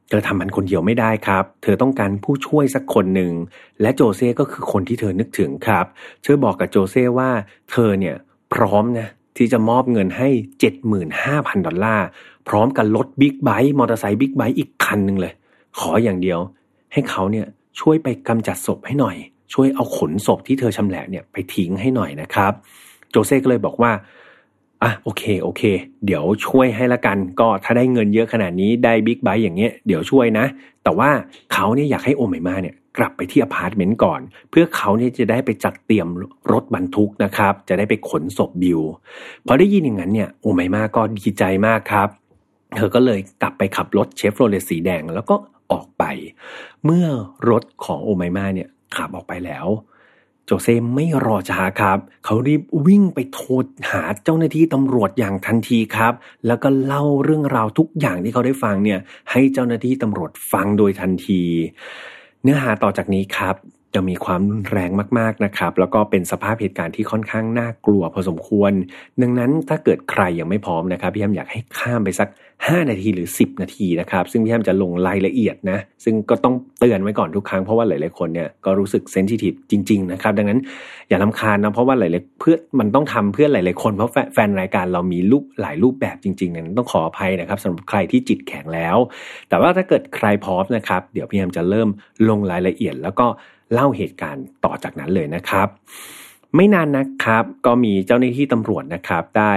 [0.09, 3.33] เธอทำมันคนเดียวไม่ได้ครับ เธอต้องการผู้ช่วยสักคนหนึ่ง
[3.81, 5.85] และโจเซ่ก็คือคนที่เธอนึกถึงครับ
[6.23, 7.29] เธอบอกกับโจเซ่ว่า
[7.71, 8.15] เธอเนี่ย
[8.53, 10.29] พร้อมนะที่จะมอบเงินให้
[11.01, 12.07] 75,000 ดอลลาร์
[12.47, 15.33] พร้อมกับรถบิ๊กไบค์มอเตอร์ไซค์บิ๊กไบค์อีกคันหนึ่งเลย
[15.79, 16.39] ขออย่างเดียว
[16.93, 17.45] ให้เขาเนี่ย
[17.79, 19.15] ช่วยไปกำจัดศพให้หน่อย
[19.53, 22.53] ช่วยเอาขนศพที่เธอชำแหละเนี่ยไปทิ้งให้หน่อยนะครับ
[23.09, 23.91] โจเซ่ก็เลยบอกว่า
[24.83, 25.61] อะโอเคโอเค
[26.05, 30.45] เดี๋ยวช่วยให้ละกัน ก็ถ้าได้เงินเยอะขนาดนี้ได้บิ๊กไบค์อย่างเงี้ยเดี๋ยวช่วยนะ
[30.83, 31.09] แต่ว่า
[31.53, 36.07] เขาเนี่ยอยากให้โอไมมาเนี่ยกลับไปที่อพาร์ตเมนต์ก่อน เพื่อเขาเนี่ยจะได้ไปจัดเตรียม
[36.51, 38.81] รถบรรทุกนะครับ จะได้ไปขนศพบิล
[39.47, 42.09] พอได้ยินอย่างนั้นเนี่ยโอไมมาก็ดีใจมากครับ
[42.75, 45.35] เธอก็เลยกลับไปขับรถเชฟโรเลตสีแดง แล้วก็
[45.71, 46.03] ออกไป
[46.85, 47.05] เมื่อ
[47.49, 49.67] รถของโอเมมาเนี่ย ขับออกไปแล้ว
[50.45, 53.51] โจเซไม่รอช้าครับ เขารีบวิ่งไปโทร
[53.91, 56.13] หาเจ้าหน้าที่ตำรวจอย่างทันทีครับ
[56.47, 58.99] แล้วก็เล่าเรื่องราวทุกอย่างที่เขาได้ฟังเนี่ย
[59.31, 61.41] ให้เจ้าหน้าที่ตำรวจฟังโดยทันที
[62.43, 63.55] เนื้อหาต่อจากนี้ครับ
[63.95, 68.71] จะมีความรุนแรงมากๆนะครับ แล้วก็เป็นสภาพเหตุการณ์ที่ค่อนข้างน่ากลัวพอสมควร
[69.21, 80.59] ดังนั้นถ้าเกิดใครยังไม่พร้อมนะครับพี่แฮมอยากให้ข้ามไปสัก 5 นาทีหรือ 10 นาทีนะครับ ซึ่งพี่แฮมจะลงรายละเอียดนะ ซึ่งก็ต้องเตือนไว้ก่อนทุกครั้งเพราะว่าหลายๆคนเนี่ยก็รู้สึกเซนซิทีฟจริง ๆ นะครับ ดังนั้น
[81.09, 88.97] อย่าลำคาญนะเพราะว่าหลายๆเพื่อมันต้องทำเพื่อหลายๆคนเพราะแฟนรายการเรามีรูปหลายรูปแบบจริงๆนั้นต้องขออภัยนะครับสำหรับใครที่จิตแข็งแล้ว
[89.49, 91.89] แต่ว่าถ้าเกิดใครพร้อมนะครับ เดี๋ยวพี่แฮมจะเริ่ม
[92.29, 93.27] ลงรายละเอียดแล้วก็
[93.73, 95.67] เล่าเหตุการณ์ต่อจากนั้นเลยนะครับ
[96.55, 99.53] ไม่นานนะครับ ก็มีเจ้าหน้าที่ตำรวจนะครับ ได้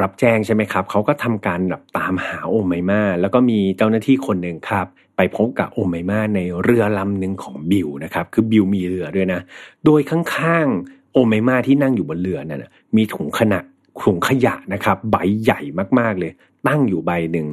[0.00, 9.40] รับแจ้งใช่ไหมครับเขาก็ทำการแบบตามหาโอไมมาแล้วก็มีเจ้าหน้าที่คนหนึ่งครับ ไปพบกับโอไมมาในเรือลำหนึ่งของบิวนะครับ คือบิวมีเรือด้วยนะ
[9.84, 12.64] โดยข้างๆโอไมมาที่นั่งอยู่บนเรือนั่น
[12.96, 13.64] มีถุงขนาด
[14.02, 15.60] ถุงขยะนะครับ ใบใหญ่
[15.98, 16.32] มากๆเลย
[16.68, 17.46] ตั้งอยู่ใบหนึ่ง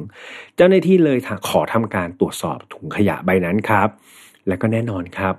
[0.56, 3.88] เจ้าหน้าที่เลยขอทำการตรวจสอบถุงขยะใบนั้นครับ
[4.48, 5.34] และก็แน่นอนครับ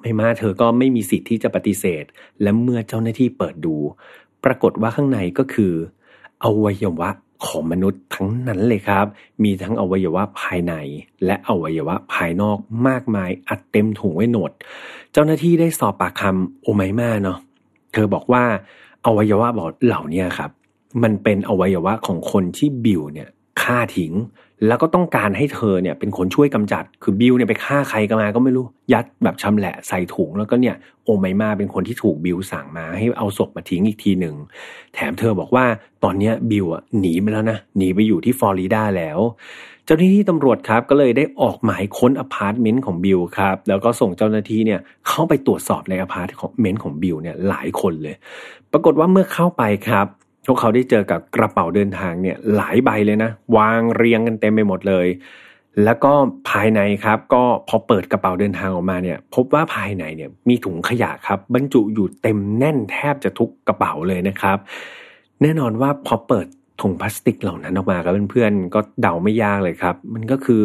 [0.00, 2.04] ไม่มาเธอก็ไม่มีสิทธิ์ที่จะปฏิเสธ
[2.42, 3.76] และเมื่อเจ้าหน้าที่เปิดดู
[4.44, 5.72] ปรากฏว่าข้างในก็คือ
[6.44, 7.10] อวัยวะ
[7.46, 9.06] ของมนุษย์ทั้งนั้นเลยครับ
[9.44, 10.74] มีทั้งอวัยวะภายใน
[11.24, 12.58] และอวัยวะภายนอก
[12.88, 14.50] มากมายอัดเต็มถุงไว้หนด
[15.12, 17.38] เจ้าหน้าที่ได้สอบปากคำโอไมมาเนาะ
[17.92, 18.44] เธอบอกว่า
[19.06, 20.50] อวัยวะบอกเหล่านี้ครับ
[21.02, 23.28] มันเป็นอวัยวะของคนที่บิวเนี่ย
[23.62, 24.12] ฆ่าทิ้ง
[24.66, 34.34] แล้วก็ต้องการให้เธอเนี่ยเป็นคนช่วยกำจัด คือบิลเนี่ยไปฆ่าใครก็มาก็ไม่รู้ ยัดแบบชำแหละใส่ถุงแล้วก็เนี่ยโอไมมาเป็นคนที่ถูกบิลสั่งมาให้เอาศพมาทิ้งอีกทีหนึ่ง
[34.94, 35.64] แถมเธอบอกว่า
[36.04, 39.18] ตอนนี้บิลอะหนีไปแล้วนะ หนีไปอยู่ที่ฟลอริดาแล้ว
[39.84, 48.16] เจ้าหน้าที่ตำรวจครับก็เลยได้ออกหมายค้นอพาร์ตเมนต์ของบิลครับ แล้วก็ส่งเจ้าหน้าที่เนี่ยเข้าไปตรวจสอบในอพาร์ตเมนต์ของบิลเนี่ยหลายคนเลย
[48.72, 50.06] ปรากฏว่าเมื่อเข้าไปครับ
[50.46, 55.06] พวกเขาได้เจอกับกระเป๋าเดินทางเนี่ยหลายใบเลยนะ วางเรียงกันเต็มไปหมดเลย
[55.84, 56.12] แล้วก็
[56.50, 64.58] ภายในครับ ก็พอเปิดกระเป๋าเดินทางออกมาเนี่ย พบว่าภายในเนี่ยมีถุงขยะครับ บรรจุอยู่เต็มแน่นแทบจะทุกกระเป๋าเลยนะครับ
[65.42, 66.46] แน่นอนว่าพอเปิด
[66.82, 70.62] ถุงพลาสติกเหล่านั้นออกมาครับเพื่อนๆก็เดาไม่ยากเลยครับ มันก็คือ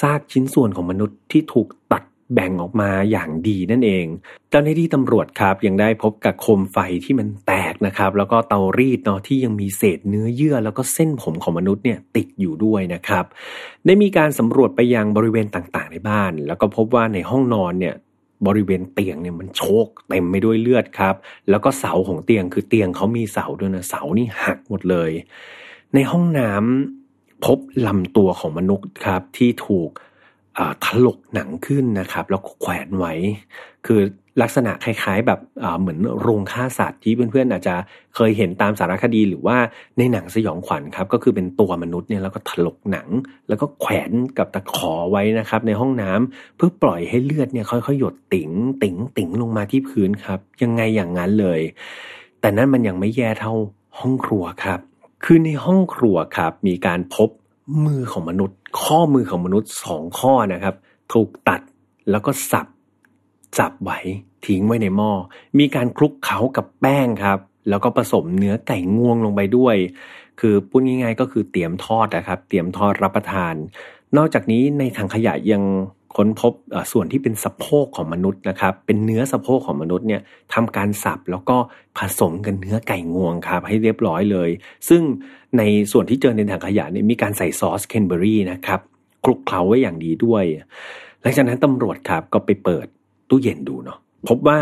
[0.00, 2.02] ซากชิ้นส่วนของมนุษย์ที่ถูกตัด
[2.34, 4.06] แบ่งออกมาอย่างดีนั่นเอง
[4.50, 13.24] เจ้าหน้าที่ตำรวจครับยังได้พบกับโคมไฟที่มันแตกนะครับ แล้วก็เตารีดเนาะที่ยังมีเศษเนื้อเยื่อ แล้วก็เส้นผมของมนุษย์เนี่ยติดอยู่ด้วยนะครับ
[13.86, 17.94] ได้มีการสำรวจไปยังบริเวณต่างๆในบ้าน แล้วก็พบว่าในห้องนอนเนี่ย
[18.46, 21.14] บริเวณเตียงเนี่ยมันโชกเต็มไปด้วยเลือดครับ
[21.50, 25.10] แล้วก็เสาของเตียงคือเตียงเขามีเสาด้วยนะเสานี่หักหมดเลย
[25.94, 29.90] ในห้องน้ำพบลำตัวของมนุษย์ครับที่ถูก
[30.84, 33.14] ถลกหนังขึ้นนะครับแล้วแขวนไว้
[33.86, 34.00] คือ
[34.42, 35.40] ลักษณะคล้าย ๆ แบบ
[35.80, 37.74] เหมือนโรงฆ่าสัตว์ที่เพื่อนๆอาจจะ
[38.14, 39.56] เคยเห็นตามสารคดีหรือว่า
[39.98, 43.08] ในหนังสยองขวัญครับ ก็คือเป็นตัวมนุษย์เนี่ยแล้วก็ถลกหนัง
[43.48, 48.50] แล้วก็แขวนกับตะขอไว้นะครับ ในห้องน้ำเพื่อปล่อยให้เลือดเนี่ยค่อยๆหยดติ๋ง
[48.82, 51.60] ติ๋งติ๋งลงมาที่พื้นครับ ยังไงอย่างนั้นเลย
[52.40, 53.52] แต่นั้นมันยังไม่แย่เท่า
[53.98, 54.80] ห้องครัวครับ
[55.24, 57.30] คือในห้องครัวครับ มีการพบ
[57.86, 60.74] มือของมนุษย์ ข้อมือของมนุษย์สองข้อนะครับ
[61.12, 61.60] ถูกตัด
[62.10, 62.66] แล้วก็สับ
[63.58, 63.98] จับไว้
[64.46, 65.12] ทิ้งไว้ในหม้อ
[65.58, 69.76] มีการคลุกเขากับแป้งครับ แล้วก็ผสมเนื้อไก่งวงลงไปด้วย
[70.40, 73.54] คือพูดง่ายๆก็คือเตรียมทอดนะครับ เตรียมทอดรับประทาน
[74.16, 75.62] นอกจากนี้ในถังขยะยัง
[76.16, 76.52] ค้นพบ
[76.92, 80.22] ส่วนที่เป็นสะโพกของมนุษย์นะครับ เป็นเนื้อสะโพกของมนุษย์เนี่ย
[80.54, 81.56] ทำการสับแล้วก็
[81.98, 84.50] ผสมกันเนื้อไก่งวงครับให้เรียบร้อยเลย
[84.88, 85.02] ซึ่ง
[85.58, 88.80] ในส่วนที่เจอในถังขยะเนี่ยมีการใส่ซอสแครนเบอร์รี่นะครับ
[89.24, 90.44] คลุกเคล้าไว้อย่างดีด้วย
[91.22, 92.86] หลังจากนั้นตำรวจครับก็ไปเปิด
[93.28, 93.98] ตู้เย็นดูเนาะ
[94.28, 94.58] พบว่า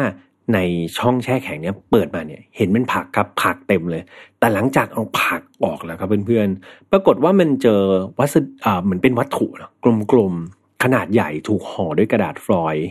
[0.55, 0.59] ใน
[0.99, 4.03] ช่องแช่แข็งเนี้ยเปิดมาเนี่ยเห็นเป็นผักครับผักเต็มเลย
[4.38, 7.81] แต่หลังจากเอาผักออกแล้วครับเพื่อนๆปรากฏว่ามันเจอ
[8.19, 9.47] วัสดุอ่าเหมือนเป็นวัตถุ
[10.12, 12.88] กลมๆ ขนาดใหญ่ถูกห่อด้วยกระดาษฟอยล์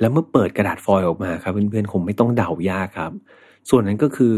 [0.00, 3.12] แล้วเมื่อเปิดกระดาษฟอยล์ออกมาครับ เพื่อนๆคงไม่ต้องเดายากครับ
[3.70, 4.34] ส่วนนั้นก็คือ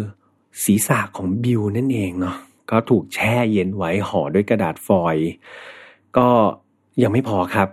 [0.65, 2.37] ศีรษะของบิวนั่นเองเนาะ
[2.71, 5.29] ก็ถูกแช่เย็นไว้ห่อด้วยกระดาษฟอยล์
[6.17, 6.29] ก็
[7.03, 7.69] ยังไม่พอครับ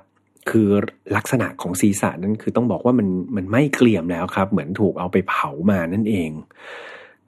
[0.49, 0.67] คือ
[1.15, 6.29] ลักษณะของศีรษะนั้นคือต้องบอกว่ามันมันไม่เกลี่ยมแล้วครับ เหมือนถูกเอาไปเผามานั่นเอง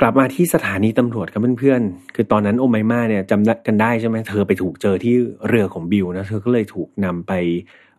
[0.02, 5.16] กลับมาที่สถานีตำรวจครับเพื่อนๆ คือตอนนั้นโอไมมาเนี่ยจำกันได้ใช่ไหมเธอไปถูกเจอที่
[5.48, 7.34] เรือของบิลนะ เธอก็เลยถูกนำไป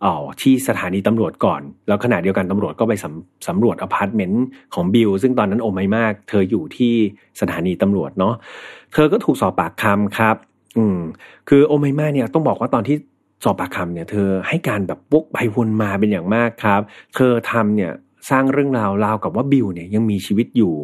[0.04, 6.94] อ๋อที่สถานีตำรวจก่อน แล้วขณะเดียวกันตำรวจก็ไปสำสำรวจอพาร์ตเมนต์ของบิลซึ่งตอนนั้นโอไมมา เธออยู่ที่
[7.40, 8.34] สถานีตำรวจเนาะ
[8.92, 10.37] เธอก็ถูกสอบปากคำครับ
[10.78, 10.98] อืม
[11.48, 12.96] คือโอไมมาเนี่ยต้องบอกว่าตอนที่
[13.44, 16.82] สอบปากคำเนี่ยเธอให้การแบบวกไปวนมาเป็นอย่างมากครับ
[17.14, 17.92] เธอทำเนี่ย
[18.31, 20.74] สร้างเรื่องราวราวกับว่าบิลเนี่ยยังมีชีวิตอยู่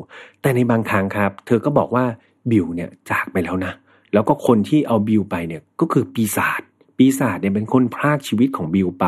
[0.43, 2.05] แต่ในบางครั้งครับ เธอก็บอกว่า
[2.51, 3.73] บิลเนี่ยจากไปแล้วนะ
[4.13, 6.63] แล้วก็คนที่เอาบิลไปเนี่ยก็คือปีศาจ
[6.99, 9.07] ปีศาจเนี่ยเป็นคนพรากชีวิตของบิลไป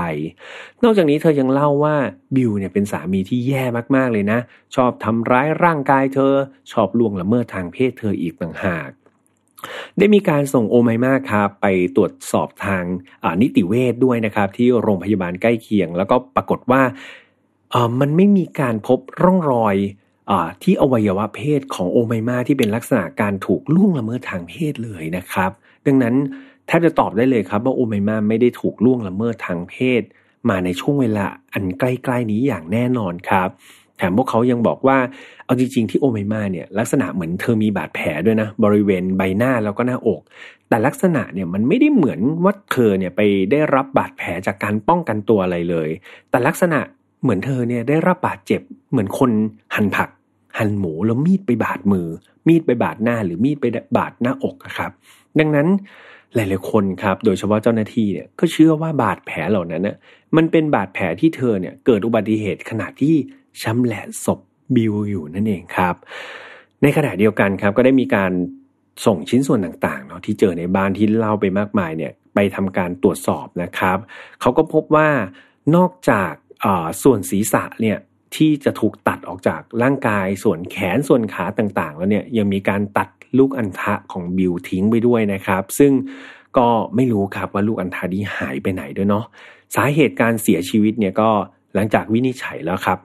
[0.83, 1.97] นอกจากนี้เธอยังเล่าว่า
[2.37, 3.62] บิลเนี่ยเป็นสามีที่แย่
[3.97, 4.39] มากๆเลยนะ
[4.75, 6.35] ชอบทำร้ายร่างกายเธอ
[6.73, 8.91] ชอบล่วงละเมิดทางเพศเธออีกต่างหาก
[9.99, 12.83] ได้มีการส่งโอไมมาครับไปตรวจสอบทาง
[13.43, 16.83] นิติเวชดด้วยนะครับ ที่โรงพยาบาลใกล้เคียง แล้วก็ปรากฏว่า
[18.01, 19.77] มันไม่มีการพบร่องรอย
[20.31, 25.51] อที่อวัยวะเพศของโอไมมาที่เป็นลักษณะการถูกล่วงละเมิดทางเพศเลยนะครับ
[25.87, 26.15] ดังนั้น
[26.67, 30.03] แทบจะตอบได้เลยครับว่าโอไมมาไม่ได้ถูกล่วงละเมิดทางเพศ
[30.49, 33.49] มาในช่วงเวลาอันใกล้ๆนี้อย่างแน่นอนครับ
[33.99, 34.99] แถมพวกเขายังบอกว่า
[35.45, 40.21] เอาจริงๆที่โอไมมาเนี่ยลักษณะเหมือนเธอมีบาดแผลด้วยนะ บริเวณใบหน้าแล้วก็หน้าอก
[40.69, 45.89] แต่ลักษณะเนี่ยมันไม่ได้เหมือนว่าเธอเนี่ยไปได้รับบาดแผลจากการป้องกันตัวอะไรเลย
[46.31, 46.79] แต่ลักษณะ
[47.27, 48.61] เหมือนเธอเนี่ยได้รับบาดเจ็บ
[48.91, 49.31] เหมือนคน
[49.75, 50.11] หั่นผัก
[50.59, 52.07] หั่นหมูแล้วมีดไปบาดมือ
[52.49, 54.91] มีดไปบาดหน้าหรือมีดไปบาดหน้าอกครับ
[55.39, 55.69] ดังนั้น
[56.35, 59.97] หลายๆคนครับ โดยเฉพาะเจ้าหน้าที่เนี่ยก็เชื่อว่าบาดแผลเหล่านั้นน่ะ
[60.37, 63.15] มันเป็นบาดแผลที่เธอเนี่ยเกิดอุบัติเหตุขณะที่
[63.62, 64.41] ช้ำแหละศพ
[64.75, 65.95] บิวอยู่นั่นเองครับ
[66.83, 68.33] ในขณะเดียวกันครับก็ได้มีการ
[69.07, 73.99] ส่งชิ้นส่วนต่างๆเนาะที่เจอในบ้านที่เล่าไปมากมายเนี่ยไปทำการตรวจสอบนะครับ
[74.41, 75.09] เขาก็พบว่า
[75.77, 76.33] นอกจาก
[77.03, 77.99] ส่วนศีรษะเนี่ย
[78.37, 85.92] ที่จะถูกตัดออกจากร่างกายส่วนแขนส่วนขาต่างๆ แล้วเนี่ยยังมีการตัดลูกอัณฑะของบิวทิ้งไปด้วยนะครับ ซึ่ง
[86.59, 89.25] ก็ไม่รู้ครับว่าลูกอัณฑะนี้หายไปไหนด้วยเนาะ
[89.77, 91.31] สาเหตุการเสียชีวิตเนี่ยก็
[91.75, 92.99] หลังจากวินิจฉัยแล้วครับ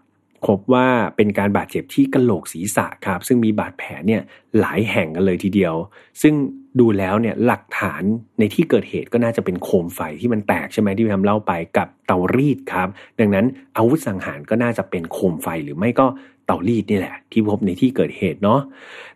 [0.48, 4.22] พบว่าเป็นการบาดเจ็บที่กระโหลกศีรษะครับ ซึ่งมีบาดแผลเนี่ย
[4.60, 5.76] หลายแห่งกันเลยทีเดียว
[6.22, 6.34] ซึ่ง
[6.80, 8.04] ดูแล้วเนี่ยหลักฐาน
[8.40, 12.88] ในที่เกิดเหตุก็น่าจะเป็นโคมไฟที่มันแตกใช่ไหมที่พี่ทำเล่าไปกับเตารีดครับ
[13.20, 13.46] ดังนั้น
[13.78, 16.06] อาวุธสังหารก็น่าจะเป็นโคมไฟหรือไม่ก็
[16.46, 18.60] เตารีดนี่แหละ ที่พบในที่เกิดเหตุเนาะ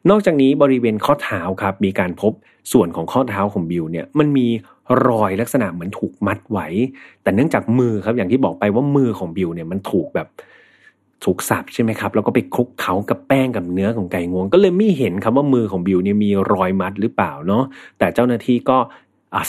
[0.09, 2.33] นอกจากนี้บริเวณข้อเท้าครับ มีการพบ
[2.71, 4.47] ส่วนของข้อเท้าของบิวเนี่ยมันมี
[5.07, 6.67] รอยลักษณะเหมือนถูกมัดไว้
[7.23, 10.27] แต่เนื่องจากมือครับอย่างที่บอกไปว่ามือของบิวเนี่ยมันถูกแบบ
[11.23, 17.63] ถูกสับใช่ไหมครับ แล้วก็ไปคลุกเขากับแป้งกับเนื้อของไก่งวง ก็เลยไม่เห็นครับว่ามือของบิวเนี่ยมีรอยมัดหรือเปล่าเนาะ
[17.99, 18.77] แต่เจ้าหน้าที่ก็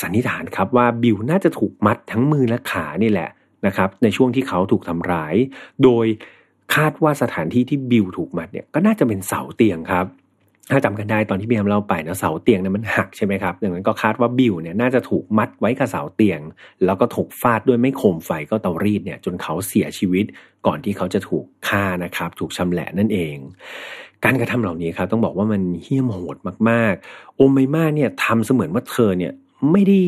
[0.03, 3.29] สันนิษฐานครับว่าบิวน่าจะถูกมัดทั้งมือและขานี่แหละ
[3.67, 5.35] นะครับ ในช่วงที่เขาถูกทำร้าย
[5.85, 6.07] โดย
[6.75, 10.07] คาดว่าสถานที่ที่บิวถูกมัดเนี่ยก็น่าจะเป็นเสาเตียงครับ
[10.71, 16.41] ถ้าจำกันได้ตอนที่พี่แอมเล่าไปนะเสาเตียงเนี่ยมันหักใช่ไหมครับดังนั้นก็คาดว่าบิวเนี่ยน่าจะถูกมัดไว้กับเสาเตียง
[16.85, 20.25] แล้วก็ถูกฟาดด้วยไม่โคมไฟก็เตารีดเนี่ยจนเขาเสียชีวิต
[20.67, 23.37] ก่อนที่เขาจะถูกฆ่านะครับ ถูกชำแหละนั่นเอง
[24.25, 26.37] การกระทำเหล่านี้ครับต้องบอกว่ามันเหี้ยมโหด
[26.71, 29.33] มากๆ โอไมมาเนี่ยทำเสมือนว่าเธอเนี่ย
[29.73, 30.01] ไม่ได้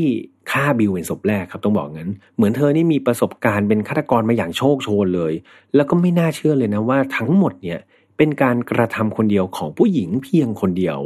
[0.51, 5.33] ฆ่าบิวเป็นศพแรกครับต้องบอกงั้น เหมือนเธอนี่มีประสบการณ์เป็นฆาตกรมาอย่างโชคโชนเลย
[5.75, 7.79] แล้วก็ไม่น่าเชื่อเลยนะว่าทั้งหมดเนี่ย
[8.19, 10.99] เป็นการกระทำคนเดียวของผู้หญิงเพียงคนเดียว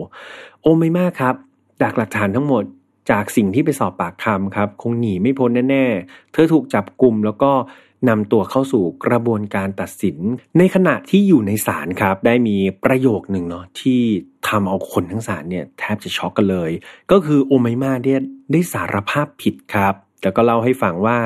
[0.61, 1.35] โอไม่มากครับ
[1.81, 2.65] จากหลักฐานทั้งหมด
[3.11, 7.53] จากสิ่งที่ไปสอบปากคำครับ คงหนีไม่พ้นแน่ๆ เธอถูกจับกลุ่มแล้วก็
[8.09, 10.19] นำตัวเข้าสู่กระบวนการตัดสิน
[10.59, 14.01] ในขณะที่อยู่ในศาลครับ ได้มีประโยคหนึ่งเนาะที่
[14.49, 16.71] ทำเอาคนทั้งศาลเนี่ยแทบจะช็อกกันเลย
[17.11, 18.15] ก็คือโอไมมาได้
[18.53, 21.19] ได้สารภาพผิดครับแล้วก็เล่าให้ฟังว่า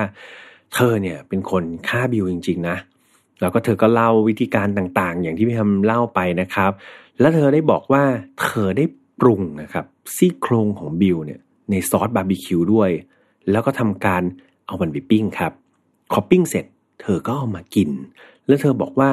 [0.75, 2.77] เธอเนี่ยเป็นคนฆ่าบิลจริง ๆ นะ
[3.41, 6.73] แล้วก็เธอก็เล่าวิธีการต่างๆ อย่างที่พี่ทำเล่าไปนะครับ
[7.21, 8.03] แล้วเธอได้บอกว่า
[8.43, 8.85] เธอได้
[9.21, 12.91] ปรุงนะครับซี่โครงของบิลเนี่ยในซอสบาร์บีคิวด้วย
[13.51, 14.23] แล้วก็ทำการ
[14.67, 15.53] เอามันไปปิ้งครับ
[16.11, 16.65] พอปิ้งเสร็จ
[17.03, 17.91] เธอก็เอามากิน
[18.47, 19.11] แล้วเธอบอกว่า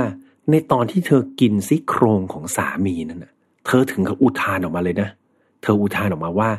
[0.52, 3.26] ในตอนที่เธอกินซี่โครงของสามีนั่น
[3.66, 5.10] เธอถึงกับอุทานออกมาเลยนะ
[5.62, 6.52] เธออุทานออกมาว่า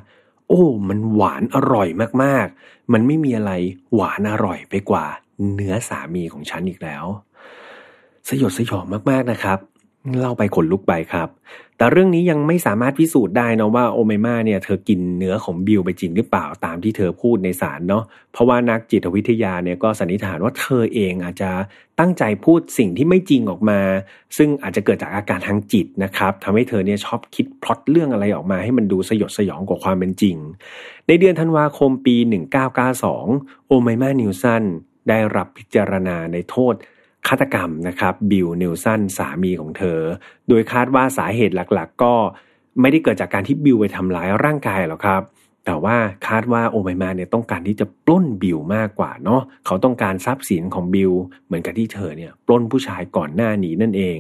[0.48, 1.88] โอ้ มันหวานอร่อย
[2.22, 3.52] มากๆ มันไม่มีอะไร
[3.94, 5.04] หวานอร่อยไปกว่า
[5.54, 7.04] เนื้อสามีของฉันอีกแล้ว
[8.28, 9.58] สยดสยองมากๆนะครับ
[10.20, 11.28] เล่าไปขนลุกไปครับ
[11.76, 21.50] แต่เรื่องนี้ยังไม่สามารถพิสูจน์ได้นะว่าโอเมมาเนี่ยเธอกินเนื้อของบิลไปจริงหรือเปล่าตามที่เธอพูดในศาลเนาะเพราะว่านักจิตวิทยาเนี่ยก็สันนิษฐานว่าเธอเองอาจจะ
[22.00, 23.80] ตั้งใจพูดสิ่งที่ไม่จริงออกมา
[24.36, 30.36] ซึ่งอาจจะเกิดจากอาการทางจิตนะครับทำให้เธอเนี่ยชอบคิดพล็อตเรื่องอะไรออกมาให้มันดูสยดสยองกว่าความเป็นจริง
[31.08, 32.16] ในเดือนธันวาคมปี
[32.92, 34.62] 1992 โอไมมาเนลสัน
[35.08, 36.74] ได้รับพิจารณาในโทษ
[37.28, 40.00] ฆาตกรรมนะครับบิลเนลสันสามีของเธอ
[40.48, 42.14] โดยคาดว่าสาเหตุหลักๆ ก็
[42.80, 45.22] ไม่ได้เกิดจากการที่บิลไปทำร้ายร่างกายหรอกครับ
[45.66, 45.96] แต่ว่า
[46.28, 51.12] คาดว่าโอไมมาเนี่ยต้องการที่จะปล้นบิลมากกว่าเนาะเขาต้องการทรัพย์สินของบิล
[51.46, 54.18] เหมือนกับที่เธอเนี่ยปล้นผู้ชายก่อนหน้านี้นั่นเอง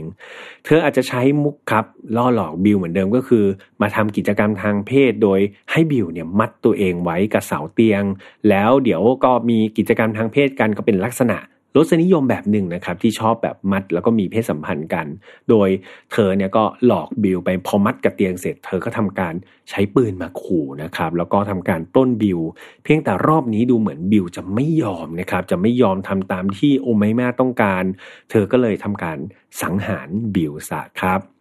[0.64, 1.84] เธออาจจะใช้มุกครับ
[2.16, 3.44] ล่อหลอกบิลเหมือนเดิมก็คือ
[3.80, 5.40] มาทำกิจกรรมทางเพศโดย
[5.70, 8.02] ให้บิลเนี่ยมัดตัวเองไว้กับเสาเตียง
[8.48, 11.38] แล้วเดี๋ยวก็มีกิจกรรมทางเพศกันก็เป็นลักษณะ
[11.76, 15.06] รสนิยมแบบหนึ่งนะครับที่ชอบแบบมัดแล้วก็มีเพศสัมพันธ์กัน
[15.50, 15.68] โดย
[16.12, 19.34] เธอเนี่ยก็หลอกบิลไปพอมัดกับเตียงเสร็จ เธอก็ทำการ
[19.70, 22.40] ใช้ปืนมาขู่นะครับแล้วก็ทำการปล้นบิล
[22.84, 27.84] เพียงแต่รอบนี้ดูเหมือนบิลจะไม่ยอมนะครับจะไม่ยอมทำตามที่โอไมมาต้องการ
[28.30, 29.18] เธอก็เลยทำการ
[29.62, 31.33] สังหารบิลซะครับ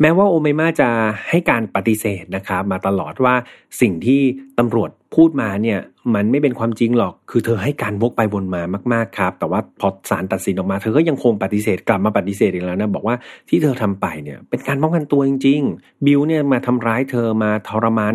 [0.00, 0.88] แม้ว่าโอไมมาจะ
[1.28, 3.34] ให้การปฏิเสธนะครับมาตลอดว่า
[3.80, 4.20] สิ่งที่
[4.58, 5.78] ตำรวจพูดมาเนี่ย
[6.14, 13.16] มันไม่เป็นความจริงหรอก คือเธอให้การวกไปวนมามากๆครับ แต่ว่าพอศาลตัดสินออกมาเธอก็ยังคงปฏิเสธกลับมาปฏิเสธอีกแล้วนะบอกว่า
[13.48, 18.14] ที่เธอทำไปเนี่ยเป็นการป้องกันตัวจริง ๆ บิวเนี่ยมาทำร้ายเธอมาทรมาน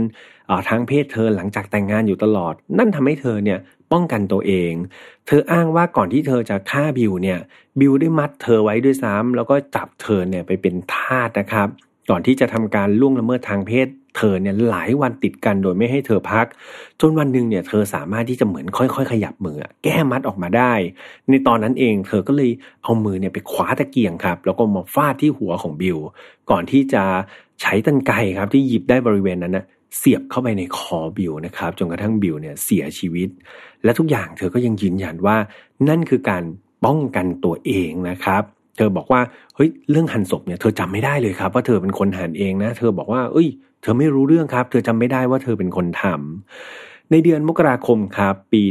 [0.69, 3.59] ทางเพศเธอหลังจากแต่งงานอยู่ตลอด นั่นทำให้เธอเนี่ย
[3.91, 4.73] ป้องกันตัวเอง
[5.27, 7.39] เธออ้างว่าก่อนที่เธอจะฆ่าบิวเนี่ย
[7.79, 11.67] บิวได้มัดเธอไว้ด้วยซ้ำแล้วก็จับเธอเนี่ยไปเป็นทาสนะครับ
[12.09, 13.87] ก่อนที่จะทำการล่วงละเมิดทางเพศ
[14.17, 16.45] เธอเนี่ยหลายวันติดกันโดยไม่ให้เธอพัก
[16.99, 20.73] จนวันหนึ่งเนี่ยเธอสามารถที่จะเหมือนค่อยๆ ขยับมือ แก้มัดออกมาได้
[21.29, 22.51] ในตอนนั้นเองเธอก็เลย
[22.83, 25.97] เอามือเนี่ยไปคว้าตะเกียงครับ แล้วก็มาฟาดที่หัวของบิล
[26.49, 27.03] ก่อนที่จะ
[27.61, 29.65] ใช้กรรไกรครับที่หยิบได้บริเวณนั้นนะ
[29.97, 33.29] เสียบเข้าไปในคอบิลนะครับจนกระทั่งบิลเนี่ยเสียชีวิต
[33.83, 35.37] และทุกอย่างเธอก็ยังยืนยันว่า
[35.89, 36.43] นั่นคือการ
[36.85, 38.43] ป้องกันตัวเองนะครับ
[38.77, 39.21] เธอบอกว่า
[39.55, 43.47] เฮ้ยเรื่องหั่นศพเนี่ยเธอจำไม่ได้เลยครับ ว่าเธอเป็นคนหั่นเองนะ เธอบอกว่า เอ้ย
[43.81, 48.61] เธอไม่รู้เรื่องครับ เธอจำไม่ได้ว่าเธอเป็นคนทำในเดือนมกราคมครับปี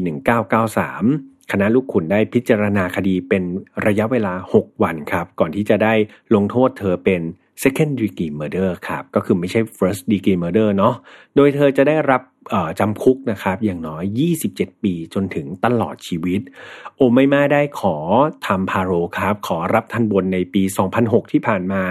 [0.70, 3.42] 1993 คณะลูกขุนได้พิจารณาคดีเป็น
[3.86, 5.94] ระยะเวลา 6 วันครับ ก่อนที่จะได้
[6.34, 7.20] ลงโทษเธอเป็น
[7.62, 10.94] second degree murder ครับก็คือไม่ใช่ first degree murder เนาะ
[11.36, 12.22] โดยเธอจะได้รับ
[12.80, 14.04] จำคุกนะครับอย่างน้อย
[14.46, 16.40] 27 ปีจนถึงตลอดชีวิต
[16.96, 17.96] โอไมมาได้ขอ
[18.46, 20.62] ทำพาโรครับ ขอรับทันบนในปี
[20.98, 21.82] 2006 ที่ผ่านมา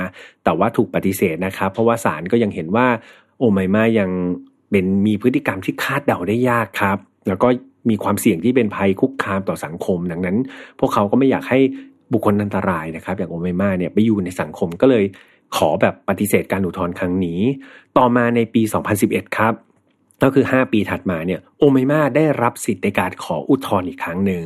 [0.43, 2.87] แต่ว่าถูกปฏิเสธนะครับ เพราะว่าศาลก็ยังเห็นว่า
[3.39, 4.09] โอไมมายัง
[4.71, 6.97] เป็นมีพฤติกรรมที่คาดเดาได้ยากครับ
[7.27, 7.47] แล้วก็
[7.89, 10.37] มีความเสี่ยงที่เป็นภัยคุกคามต่อสังคม ดังนั้น
[10.79, 11.59] พวกเขาก็ไม่อยากให้
[12.13, 15.05] บุคคลอันตรายนะครับ อย่างโอไมมาเนี่ยไปอยู่ในสังคมก็เลย
[15.55, 17.41] ขอแบบปฏิเสธการอุทธรณ์ครั้งนี้
[17.97, 18.61] ต่อมาในปี
[18.99, 19.53] 2011 ครับ
[20.23, 24.45] ก็คือ 5 ปีถัดมาเนี่ยโอเมมาได้รับสิทธิ์ในการขออุทธรณ์อีกครั้งหนึ่ง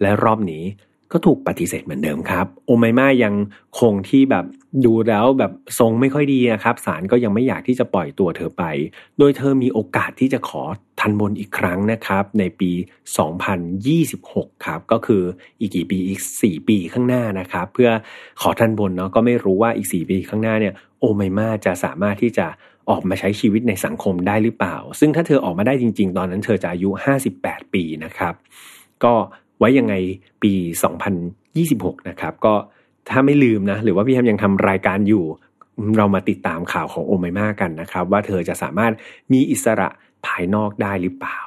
[0.00, 0.64] และรอบนี้
[1.12, 3.34] ก็ถูกปฏิเสธเหมือนเดิมครับ โอไมมายัง
[3.80, 4.44] คงที่แบบ
[4.84, 8.64] ดูแล้วแบบทรงไม่ค่อยดีนะครับศาลก็ยังไม่อยากที่จะปล่อยตัวเธอไป
[9.18, 10.62] โดยเธอมีโอกาสที่จะขอ
[11.06, 12.70] ทันบนอีกครั้งนะครับ ในปี
[13.88, 15.22] 2026 ครับ ก็คือ
[15.60, 17.90] อีกกี่ปีอีก 4 ปีข้างหน้านะครับ เพื่อ
[18.40, 22.46] ขอทันบนเนาะก็ไม่รู้ว่าอีก 4 ปีข้างหน้าเนี่ยโอไมมาจะสามารถที่จะ
[22.90, 26.90] ออกมาใช้ชีวิตในสังคมได้หรือเปล่า ซึ่งถ้าเธอออกมาได้จริง ๆ ตอนนั้นเธอจะอายุ
[27.32, 28.34] 58 ปีนะครับ
[29.04, 29.14] ก็
[29.58, 29.94] ไว้ยังไง
[30.42, 30.52] ปี
[31.32, 32.54] 2026 นะครับ ก็
[33.10, 35.24] ถ้าไม่ลืมนะ หรือว่าพี่แฮมยังทำรายการอยู่
[35.98, 38.92] เรามาติดตามข่าวของโอไมมากันนะครับ ว่าเธอจะสามารถ
[39.32, 39.88] มีอิสระ
[40.26, 41.38] ภายนอกได้หรือเปล่า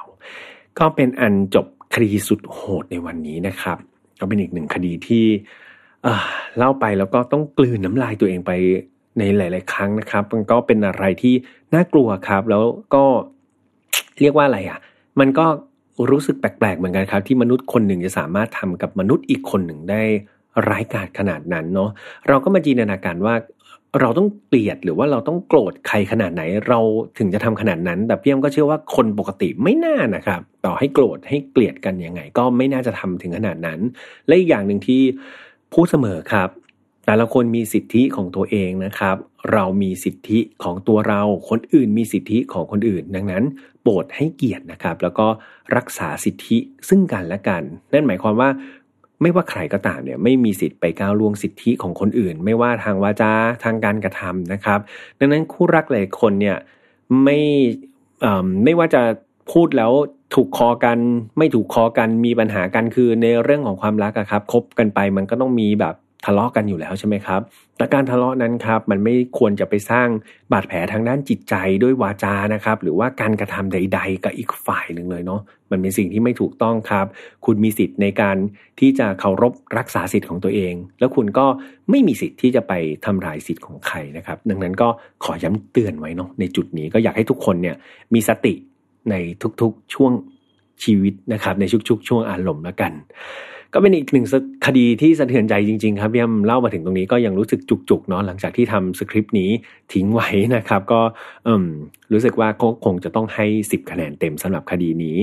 [0.78, 3.78] ก็เป็นอันจบคดีสุดโหดในวันนี้นะครับ
[4.20, 5.24] ก็เป็นอีกหนึ่งคดีที่
[6.58, 8.52] เล่าไปแล้วก็ต้องกลืนน้ำลายตัวเองไป
[9.18, 11.34] ในหลาย ๆ ครั้งนะครับ มันก็เป็นอะไรที่
[11.74, 12.64] น่ากลัวครับ แล้ว
[12.94, 13.04] ก็
[14.20, 14.78] เรียกว่าอะไรอะ
[15.20, 15.46] มันก็
[16.10, 20.02] รู้สึกแปลก ๆ เหมือนกันครับ ที่มนุษย์คนหนึ่งจะสามารถทำกับมนุษย์อีกคนหนึ่งได้
[20.68, 21.90] ร้ายกาจขนาดนั้นเนาะ
[22.28, 23.34] เราก็มาจินตนาการว่า
[24.00, 26.80] เราต้องเกลียดหรือว่าเราต้องโกรธใครขนาดไหน เรา
[27.18, 33.80] ถึงจะทำขนาดนั้น แต่พี่ยมก็เชื่อว่าคนปกติไม่น่านะครับ ต่อให้โกรธให้เกลียดกันยังไง ก็ไม่น่าจะทำถึงขนาดนั้น
[34.26, 35.02] และอีกอย่างหนึ่งที่
[35.72, 36.48] พูดเสมอครับ
[37.06, 39.16] แต่ละคนมีสิทธิของตัวเองนะครับ
[39.52, 43.44] เรามีสิทธิของตัวเรา คนอื่นมีสิทธิของคนอื่น ดังนั้น
[43.82, 45.26] โปรดให้เกียรตินะครับ แล้วก็
[45.76, 46.58] รักษาสิทธิ
[46.88, 47.62] ซึ่งกันและกัน
[47.92, 48.50] นั่นหมายความว่า
[49.22, 53.32] ไม่ว่าใครก็ตามเนี่ยไม่มีสิทธิ์ไปก้าวล่วงสิทธิของคนอื่น ไม่ว่าทางวาจา
[53.64, 54.80] ทางการกระทำนะครับ
[55.18, 56.56] ดังนั้นคู่รักหลายคนเนี่ย
[57.22, 57.38] ไม่
[58.64, 59.02] ไม่ว่าจะ
[59.52, 59.92] พูดแล้ว
[60.34, 60.98] ถูกคอกัน
[61.38, 65.94] ไม่ถูกคอกันมีปัญหากันคือในเรื่องของความรักอะครับคบกันไปมันก็ต้องมีแบบ
[66.26, 67.40] ทะเลาะกันอยู่แล้วใช่ไหมครับ
[67.76, 70.08] แต่การทะเลาะนั้นครับมันไม่ควรจะไปสร้าง
[70.52, 75.40] บาดแผลทางด้านจิตใจด้วยวาจานะครับ หรือว่าการกระทำใด ๆ กับอีกฝ่ายหนึ่งเลยเนาะ
[75.70, 77.06] มันเป็นสิ่งที่ไม่ถูกต้องครับ
[77.44, 78.36] คุณมีสิทธิ์ในการ
[78.80, 81.46] ที่จะเคารพรักษาสิทธิ์ของตัวเอง แล้วคุณก็
[81.90, 82.72] ไม่มีสิทธิ์ที่จะไป
[83.06, 84.88] ทำลายสิทธิ์ของใครนะครับ ดังนั้นก็
[85.24, 87.76] ขอย้ำเตือนไว้เนาะในจุดนี้ก็อยากให้ทุกคนเนี่ย
[88.14, 88.54] มีสติ
[89.10, 89.14] ใน
[89.60, 90.12] ทุกๆช่วง
[90.84, 92.92] ชีวิตนะครับ ในชุกๆช่วงอารมณ์แล้วกัน
[93.74, 94.26] ก็เป็นอีกหนึ่ง
[94.66, 99.50] คดีที่สะเทือนใจจริง ๆ ครับพี่ยมเล่ามาถึงตรงนี้ก็ยังรู้สึกจุกๆเนาะหลังจากที่ทำสคริปต์นี้
[99.92, 101.00] ทิ้งไว้นะครับ ก็
[102.12, 105.18] รู้สึกว่าก็คงจะต้องให้ 10 คะแนนเต็มสำหรับคดีนี้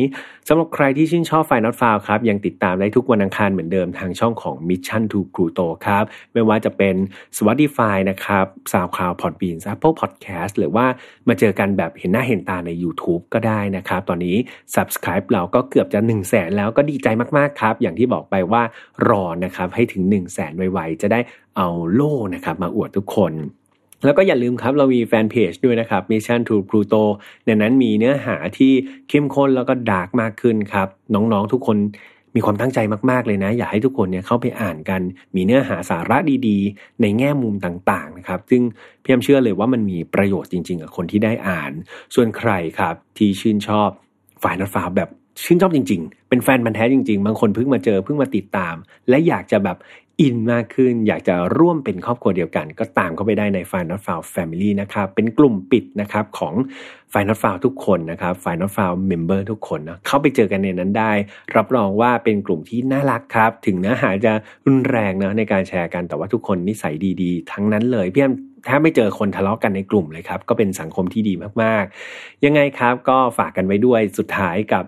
[0.48, 6.96] สำหรับใครที่ชื่นชอบไฟนอตฟาวครับ ยังติดตามได้ทุกวันอังคารเหมือนเดิมทางช่องของ Mission to Pluto ครับ ไม่ว่าจะเป็น
[7.38, 10.86] Spotify นะครับ SoundCloud Podbean Apple Podcast หรือว่า
[11.28, 14.38] มาเจอกันแบบเห็นหน้าเห็นตาใน YouTube ก็ได้นะครับ ตอนนี้
[14.76, 17.08] Subscribe เราก็เกือบจะ 1 0 0 0 0แสนแล้วก็ดีใจ
[17.38, 18.64] มากๆครับ อย่างที่บอกไปว่า
[19.10, 21.20] รอนะครับให้ถึง 1 0 0 0 0แสนไวๆจะได้
[21.58, 23.34] เอาโล่นะครับมาอวดทุกคน
[24.04, 27.04] แล้วก็อย่าลืมครับ เรามีแฟนเพจด้วยนะครับ Mission to Pluto
[27.46, 28.72] ในนั้นมีเนื้อหาที่
[29.10, 31.78] เข้มข้นแล้วก็ดาร์กมากขึ้นครับ น้องๆทุกคน
[32.36, 32.80] มีความตั้งใจ
[33.10, 35.02] มากๆเลยนะ อยากให้ทุกคนเนี่ยเข้าไปอ่านกัน
[35.36, 36.18] มีเนื้อหาสาระ
[36.48, 38.62] ดีๆ ในแง่มุมต่างๆนะครับ ซึ่ง
[39.04, 41.72] พี่ยมเชื่อเลยว่ามันมีประโยชน์จริงๆกับคนที่ได้อ่าน
[42.16, 43.90] ส่วนใครครับที่ชื่นชอบ
[44.44, 45.10] ฝ่ายนัดฟ้าแบบ
[45.44, 48.76] ชื่นชอบจริง ๆ เป็นแฟนมันแท้จริง ๆ บางคนเพิ่งมาเจอเพิ่งมาติดตาม
[49.10, 49.78] และอยากจะแบบ
[50.22, 56.54] อินมากขึ้น อยากจะร่วมเป็นครอบครัวเดียวกัน ก็ตามเข้าไปได้ใน f i n a l f i l e Family นะครับ เป็นกลุ่มปิดนะครับของ
[57.14, 58.72] f i n a l f i l e ทุกคนนะครับ f i n a l
[58.76, 61.12] f i l e Member ทุกคนนะเข้าไปเจอกันในนั้นได้
[61.56, 64.34] รับรองว่าเป็นกลุ่มที่น่ารักครับ ถึงเนื้อหาจะ
[64.68, 68.34] รุนแรงนะในการแชร์กันแต่ว่าทุกคนนิสัยดีๆ ทั้งนั้นเลยพี่แอม
[68.66, 74.84] แทบไม่เจอคนทะเลาะกันในกลุ่มเลยครับ ก็เป็นสังคมที่ดีมากๆ ยังไงครับก็ฝากกันไว้ด้วยสุดท้ายกับ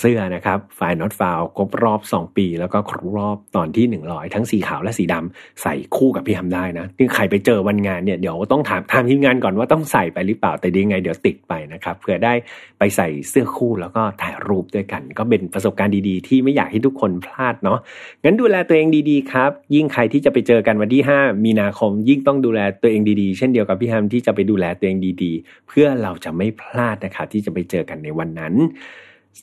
[0.00, 12.32] เสื้อนะครับฝ่ายน็อตฟาวครบรอบ 2 ปี แล้วก็ครบรอบตอนที่ 100 ทั้งสีขาวและสีดำใส่คู่กับพี่ทำได้นะที่ใครไปเจอวันงานเนี่ยเดี๋ยวต้องถามทางทีมงานก่อนว่าต้องใส่ไปหรือเปล่าแต่ดีไงเดี๋ยวติดไปนะครับเผื่อได้
[12.78, 17.78] ไปใส่เสื้อคู่แล้วก็ถ่ายรูปด้วยกัน ก็เป็นประสบการณ์ดีๆ ที่ไม่อยากให้ทุกคนพลาดเนาะ
[18.24, 28.56] งั้นดูแลตัวเองดีๆครับ ยิ่งใครที่จะไปเจอกันวันที่ 5 มีนาคม ยิ่งต้องดูแลตัวเองดีๆ เช่นเดียวกับพี่ฮัมที่จะไปดูแลตัวเองดีๆ เพื่อเราจะไม่พลาดนะครับที่จะไปเจอกันในวันนั้น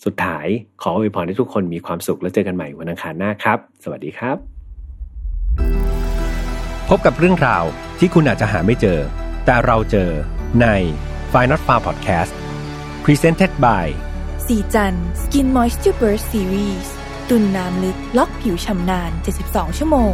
[0.06, 0.48] สุดท้าย
[0.82, 4.38] ขออวยพรให้ทุกคนมีความสุขแล้วเจอกันใหม่วันอังคารหน้าครับ สวัสดีครับ
[6.90, 7.64] พบกับเรื่องราว
[8.00, 9.00] ที่คุณอาจจะหาไม่เจอ
[9.46, 10.10] แต่เราเจอ
[10.62, 10.68] ใน
[11.34, 12.32] f i n a l f a r Podcast
[13.06, 13.88] Presented by
[14.48, 16.88] สีจัน Skin Moisture Burst Series
[17.30, 19.12] ตุนน้ำลึกล็อกผิวชำนาน
[19.46, 20.14] 72 ชั่วโมง